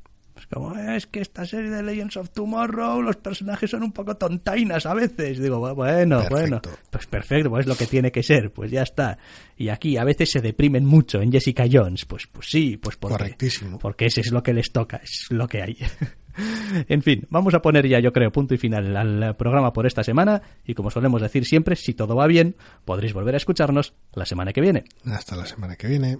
[0.52, 4.84] Como, es que esta serie de Legends of Tomorrow, los personajes son un poco tontainas
[4.84, 5.38] a veces.
[5.38, 9.16] Digo, bueno, bueno, pues perfecto, pues es lo que tiene que ser, pues ya está.
[9.56, 13.16] Y aquí a veces se deprimen mucho en Jessica Jones, pues, pues sí, pues porque,
[13.16, 13.78] Correctísimo.
[13.78, 15.78] porque ese es lo que les toca, es lo que hay.
[16.88, 20.04] en fin, vamos a poner ya, yo creo, punto y final al programa por esta
[20.04, 20.42] semana.
[20.66, 24.52] Y como solemos decir siempre, si todo va bien, podréis volver a escucharnos la semana
[24.52, 24.84] que viene.
[25.06, 26.18] Hasta la semana que viene.